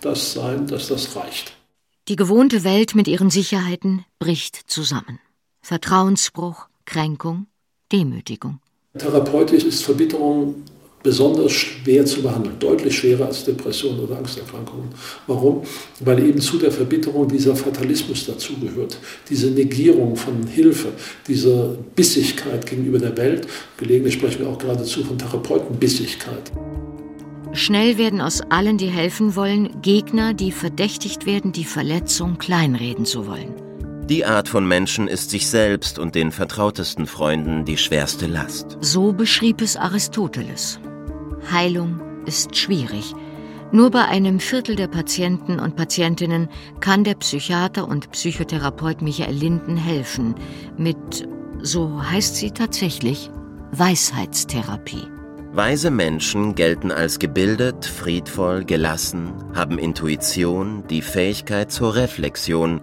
das 0.00 0.32
sein, 0.32 0.66
dass 0.66 0.88
das 0.88 1.16
reicht. 1.16 1.52
Die 2.08 2.16
gewohnte 2.16 2.64
Welt 2.64 2.94
mit 2.94 3.08
ihren 3.08 3.30
Sicherheiten 3.30 4.04
bricht 4.18 4.56
zusammen. 4.70 5.18
Vertrauensbruch, 5.60 6.68
Kränkung, 6.86 7.46
Demütigung. 7.92 8.60
Therapeutisch 8.96 9.64
ist 9.64 9.84
Verbitterung 9.84 10.62
besonders 11.02 11.52
schwer 11.52 12.04
zu 12.04 12.22
behandeln, 12.22 12.56
deutlich 12.58 12.96
schwerer 12.96 13.26
als 13.26 13.44
Depressionen 13.44 14.00
oder 14.00 14.18
Angsterkrankungen. 14.18 14.88
Warum? 15.26 15.62
Weil 16.00 16.24
eben 16.26 16.40
zu 16.40 16.58
der 16.58 16.72
Verbitterung 16.72 17.28
dieser 17.28 17.54
Fatalismus 17.54 18.26
dazugehört, 18.26 18.98
diese 19.28 19.48
Negierung 19.50 20.16
von 20.16 20.46
Hilfe, 20.46 20.88
diese 21.26 21.78
Bissigkeit 21.94 22.66
gegenüber 22.66 22.98
der 22.98 23.16
Welt. 23.16 23.46
Gelegentlich 23.76 24.14
sprechen 24.14 24.40
wir 24.40 24.48
auch 24.48 24.58
geradezu 24.58 25.04
von 25.04 25.18
Therapeutenbissigkeit. 25.18 26.52
Schnell 27.52 27.96
werden 27.96 28.20
aus 28.20 28.42
allen, 28.50 28.76
die 28.76 28.88
helfen 28.88 29.34
wollen, 29.34 29.80
Gegner, 29.80 30.34
die 30.34 30.52
verdächtigt 30.52 31.24
werden, 31.24 31.52
die 31.52 31.64
Verletzung 31.64 32.38
kleinreden 32.38 33.04
zu 33.06 33.26
wollen. 33.26 33.54
Die 34.08 34.24
Art 34.24 34.48
von 34.48 34.66
Menschen 34.66 35.06
ist 35.06 35.30
sich 35.30 35.48
selbst 35.48 35.98
und 35.98 36.14
den 36.14 36.32
vertrautesten 36.32 37.06
Freunden 37.06 37.66
die 37.66 37.76
schwerste 37.76 38.26
Last. 38.26 38.78
So 38.80 39.12
beschrieb 39.12 39.60
es 39.60 39.76
Aristoteles. 39.76 40.80
Heilung 41.52 42.00
ist 42.26 42.56
schwierig. 42.56 43.14
Nur 43.70 43.90
bei 43.90 44.04
einem 44.06 44.40
Viertel 44.40 44.76
der 44.76 44.88
Patienten 44.88 45.60
und 45.60 45.76
Patientinnen 45.76 46.48
kann 46.80 47.04
der 47.04 47.14
Psychiater 47.14 47.86
und 47.86 48.10
Psychotherapeut 48.12 49.02
Michael 49.02 49.34
Linden 49.34 49.76
helfen 49.76 50.34
mit, 50.78 51.28
so 51.60 52.02
heißt 52.02 52.36
sie 52.36 52.50
tatsächlich, 52.50 53.30
Weisheitstherapie. 53.72 55.06
Weise 55.52 55.90
Menschen 55.90 56.54
gelten 56.54 56.90
als 56.90 57.18
gebildet, 57.18 57.84
friedvoll, 57.84 58.64
gelassen, 58.64 59.32
haben 59.54 59.78
Intuition, 59.78 60.84
die 60.88 61.02
Fähigkeit 61.02 61.72
zur 61.72 61.94
Reflexion, 61.94 62.80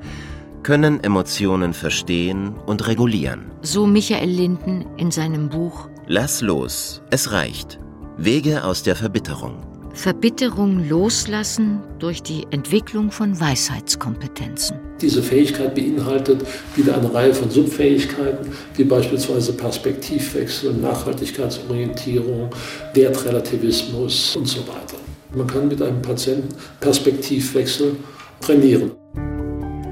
können 0.62 1.04
Emotionen 1.04 1.74
verstehen 1.74 2.56
und 2.66 2.88
regulieren. 2.88 3.52
So 3.62 3.86
Michael 3.86 4.30
Linden 4.30 4.86
in 4.98 5.12
seinem 5.12 5.50
Buch 5.50 5.90
Lass 6.08 6.42
los, 6.42 7.02
es 7.10 7.32
reicht. 7.32 7.80
Wege 8.18 8.64
aus 8.64 8.82
der 8.82 8.96
Verbitterung. 8.96 9.58
Verbitterung 9.94 10.88
loslassen 10.88 11.82
durch 12.00 12.24
die 12.24 12.46
Entwicklung 12.52 13.12
von 13.12 13.38
Weisheitskompetenzen. 13.38 14.78
Diese 15.02 15.22
Fähigkeit 15.22 15.76
beinhaltet 15.76 16.46
wieder 16.76 16.98
eine 16.98 17.14
Reihe 17.14 17.34
von 17.34 17.50
Subfähigkeiten, 17.50 18.52
wie 18.76 18.86
beispielsweise 18.86 19.52
Perspektivwechsel, 19.52 20.74
Nachhaltigkeitsorientierung, 20.76 22.50
Wertrelativismus 22.94 24.38
und 24.38 24.48
so 24.48 24.62
weiter. 24.62 24.98
Man 25.34 25.48
kann 25.48 25.68
mit 25.68 25.82
einem 25.82 26.02
Patienten 26.02 26.56
Perspektivwechsel 26.80 27.98
trainieren. 28.40 28.92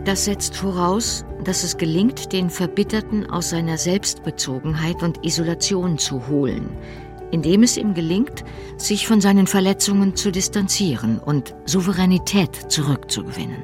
Das 0.06 0.26
setzt 0.26 0.56
voraus, 0.56 1.24
dass 1.44 1.64
es 1.64 1.78
gelingt, 1.78 2.34
den 2.34 2.50
Verbitterten 2.50 3.30
aus 3.30 3.52
seiner 3.52 3.78
Selbstbezogenheit 3.78 5.02
und 5.02 5.26
Isolation 5.26 5.98
zu 5.98 6.28
holen, 6.28 6.70
indem 7.34 7.64
es 7.64 7.78
ihm 7.78 7.96
gelingt, 7.96 8.46
sich 8.78 9.08
von 9.08 9.20
seinen 9.20 9.48
Verletzungen 9.48 10.16
zu 10.16 10.32
distanzieren 10.32 11.18
und 11.18 11.56
Souveränität 11.66 12.72
zurückzugewinnen. 12.72 13.64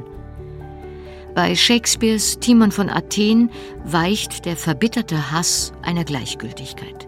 Bei 1.36 1.56
Shakespeares 1.56 2.40
Timon 2.40 2.72
von 2.72 2.90
Athen 2.90 3.52
weicht 3.86 4.46
der 4.46 4.58
verbitterte 4.58 5.32
Hass 5.32 5.72
einer 5.84 6.04
Gleichgültigkeit. 6.04 7.08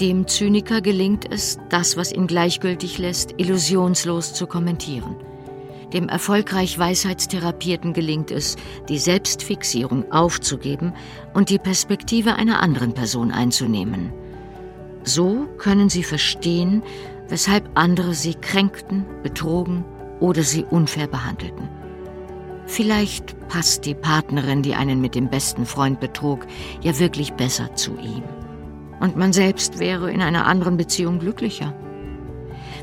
Dem 0.00 0.26
Zyniker 0.26 0.80
gelingt 0.80 1.30
es, 1.30 1.58
das, 1.68 1.98
was 1.98 2.10
ihn 2.10 2.26
gleichgültig 2.26 2.96
lässt, 2.96 3.34
illusionslos 3.36 4.32
zu 4.32 4.46
kommentieren. 4.46 5.14
Dem 5.92 6.08
erfolgreich 6.08 6.78
Weisheitstherapierten 6.78 7.92
gelingt 7.92 8.30
es, 8.30 8.56
die 8.88 8.98
Selbstfixierung 8.98 10.10
aufzugeben 10.10 10.94
und 11.34 11.50
die 11.50 11.58
Perspektive 11.58 12.36
einer 12.36 12.62
anderen 12.62 12.94
Person 12.94 13.30
einzunehmen. 13.30 14.12
So 15.02 15.46
können 15.58 15.88
sie 15.88 16.02
verstehen, 16.02 16.82
weshalb 17.28 17.68
andere 17.74 18.14
sie 18.14 18.34
kränkten, 18.34 19.04
betrogen 19.22 19.84
oder 20.20 20.42
sie 20.42 20.64
unfair 20.64 21.06
behandelten. 21.06 21.68
Vielleicht 22.66 23.48
passt 23.48 23.86
die 23.86 23.94
Partnerin, 23.94 24.62
die 24.62 24.74
einen 24.74 25.00
mit 25.00 25.14
dem 25.14 25.28
besten 25.28 25.66
Freund 25.66 25.98
betrog, 26.00 26.46
ja 26.82 26.98
wirklich 26.98 27.32
besser 27.32 27.74
zu 27.74 27.96
ihm 27.96 28.22
und 29.00 29.16
man 29.16 29.32
selbst 29.32 29.78
wäre 29.78 30.12
in 30.12 30.22
einer 30.22 30.46
anderen 30.46 30.76
Beziehung 30.76 31.18
glücklicher. 31.18 31.74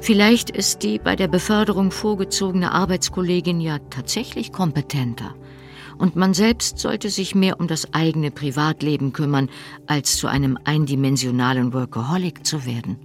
Vielleicht 0.01 0.49
ist 0.49 0.83
die 0.83 0.99
bei 0.99 1.15
der 1.15 1.27
Beförderung 1.27 1.91
vorgezogene 1.91 2.71
Arbeitskollegin 2.71 3.61
ja 3.61 3.77
tatsächlich 3.89 4.51
kompetenter 4.51 5.35
und 5.97 6.15
man 6.15 6.33
selbst 6.33 6.79
sollte 6.79 7.09
sich 7.09 7.35
mehr 7.35 7.59
um 7.59 7.67
das 7.67 7.93
eigene 7.93 8.31
Privatleben 8.31 9.13
kümmern, 9.13 9.49
als 9.87 10.17
zu 10.17 10.27
einem 10.27 10.57
eindimensionalen 10.63 11.73
Workaholic 11.73 12.45
zu 12.45 12.65
werden. 12.65 12.97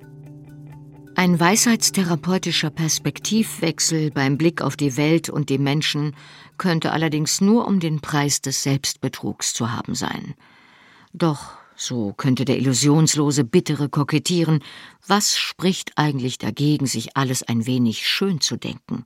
Ein 1.14 1.38
weisheitstherapeutischer 1.38 2.70
Perspektivwechsel 2.70 4.10
beim 4.10 4.38
Blick 4.38 4.62
auf 4.62 4.76
die 4.76 4.96
Welt 4.96 5.28
und 5.28 5.50
die 5.50 5.58
Menschen 5.58 6.16
könnte 6.56 6.92
allerdings 6.92 7.40
nur 7.40 7.66
um 7.66 7.80
den 7.80 8.00
Preis 8.00 8.40
des 8.40 8.62
Selbstbetrugs 8.62 9.52
zu 9.52 9.72
haben 9.72 9.94
sein. 9.94 10.34
Doch 11.12 11.52
so 11.76 12.14
könnte 12.14 12.44
der 12.44 12.58
Illusionslose 12.58 13.44
Bittere 13.44 13.88
kokettieren, 13.88 14.60
was 15.06 15.36
spricht 15.36 15.92
eigentlich 15.96 16.38
dagegen, 16.38 16.86
sich 16.86 17.16
alles 17.16 17.42
ein 17.42 17.66
wenig 17.66 18.06
schön 18.08 18.40
zu 18.40 18.56
denken? 18.56 19.04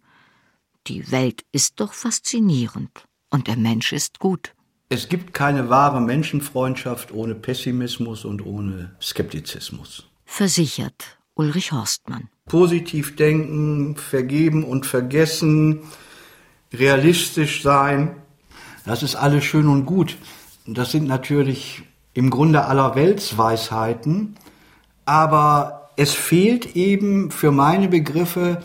Die 0.86 1.10
Welt 1.10 1.44
ist 1.50 1.80
doch 1.80 1.92
faszinierend 1.92 3.06
und 3.36 3.48
der 3.48 3.56
Mensch 3.56 3.92
ist 3.92 4.18
gut. 4.18 4.54
Es 4.88 5.08
gibt 5.08 5.34
keine 5.34 5.68
wahre 5.68 6.00
Menschenfreundschaft 6.00 7.12
ohne 7.12 7.34
Pessimismus 7.34 8.24
und 8.24 8.44
ohne 8.44 8.96
Skeptizismus. 9.00 10.08
Versichert 10.24 11.18
Ulrich 11.34 11.70
Horstmann. 11.70 12.30
Positiv 12.46 13.14
denken, 13.14 13.96
vergeben 13.96 14.64
und 14.64 14.86
vergessen, 14.86 15.80
realistisch 16.72 17.62
sein, 17.62 18.16
das 18.86 19.02
ist 19.02 19.16
alles 19.16 19.44
schön 19.44 19.68
und 19.68 19.84
gut. 19.84 20.16
Das 20.66 20.92
sind 20.92 21.06
natürlich 21.06 21.82
im 22.14 22.30
Grunde 22.30 22.64
aller 22.64 22.94
Weltsweisheiten, 22.94 24.36
aber 25.04 25.90
es 25.96 26.14
fehlt 26.14 26.74
eben 26.74 27.30
für 27.30 27.50
meine 27.50 27.88
Begriffe 27.88 28.62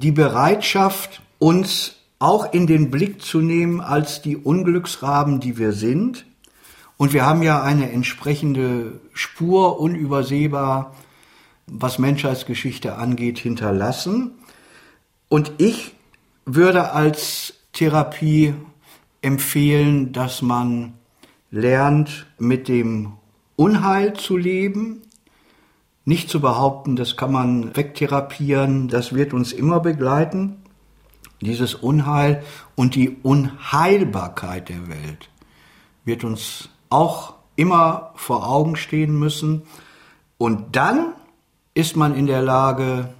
die 0.00 0.12
Bereitschaft, 0.12 1.22
uns 1.40 1.96
auch 2.22 2.52
in 2.52 2.68
den 2.68 2.92
Blick 2.92 3.20
zu 3.20 3.40
nehmen 3.40 3.80
als 3.80 4.22
die 4.22 4.36
Unglücksraben, 4.36 5.40
die 5.40 5.58
wir 5.58 5.72
sind. 5.72 6.24
Und 6.96 7.12
wir 7.12 7.26
haben 7.26 7.42
ja 7.42 7.60
eine 7.62 7.90
entsprechende 7.90 9.00
Spur 9.12 9.80
unübersehbar, 9.80 10.94
was 11.66 11.98
Menschheitsgeschichte 11.98 12.94
angeht, 12.94 13.40
hinterlassen. 13.40 14.34
Und 15.28 15.50
ich 15.58 15.96
würde 16.46 16.92
als 16.92 17.54
Therapie 17.72 18.54
empfehlen, 19.20 20.12
dass 20.12 20.42
man 20.42 20.92
lernt, 21.50 22.26
mit 22.38 22.68
dem 22.68 23.14
Unheil 23.56 24.12
zu 24.12 24.36
leben, 24.36 25.02
nicht 26.04 26.30
zu 26.30 26.40
behaupten, 26.40 26.94
das 26.94 27.16
kann 27.16 27.32
man 27.32 27.76
wegtherapieren, 27.76 28.86
das 28.86 29.12
wird 29.12 29.34
uns 29.34 29.52
immer 29.52 29.80
begleiten, 29.80 30.61
dieses 31.46 31.74
Unheil 31.74 32.42
und 32.74 32.94
die 32.94 33.10
Unheilbarkeit 33.22 34.68
der 34.68 34.88
Welt 34.88 35.30
wird 36.04 36.24
uns 36.24 36.68
auch 36.90 37.34
immer 37.56 38.12
vor 38.16 38.48
Augen 38.48 38.76
stehen 38.76 39.18
müssen. 39.18 39.62
Und 40.38 40.76
dann 40.76 41.14
ist 41.74 41.96
man 41.96 42.14
in 42.14 42.26
der 42.26 42.42
Lage, 42.42 43.14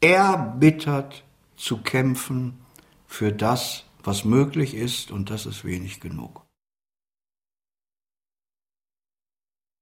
erbittert 0.00 1.24
zu 1.56 1.78
kämpfen 1.78 2.58
für 3.06 3.32
das, 3.32 3.84
was 4.04 4.24
möglich 4.24 4.74
ist, 4.74 5.10
und 5.10 5.30
das 5.30 5.46
ist 5.46 5.64
wenig 5.64 6.00
genug. 6.00 6.47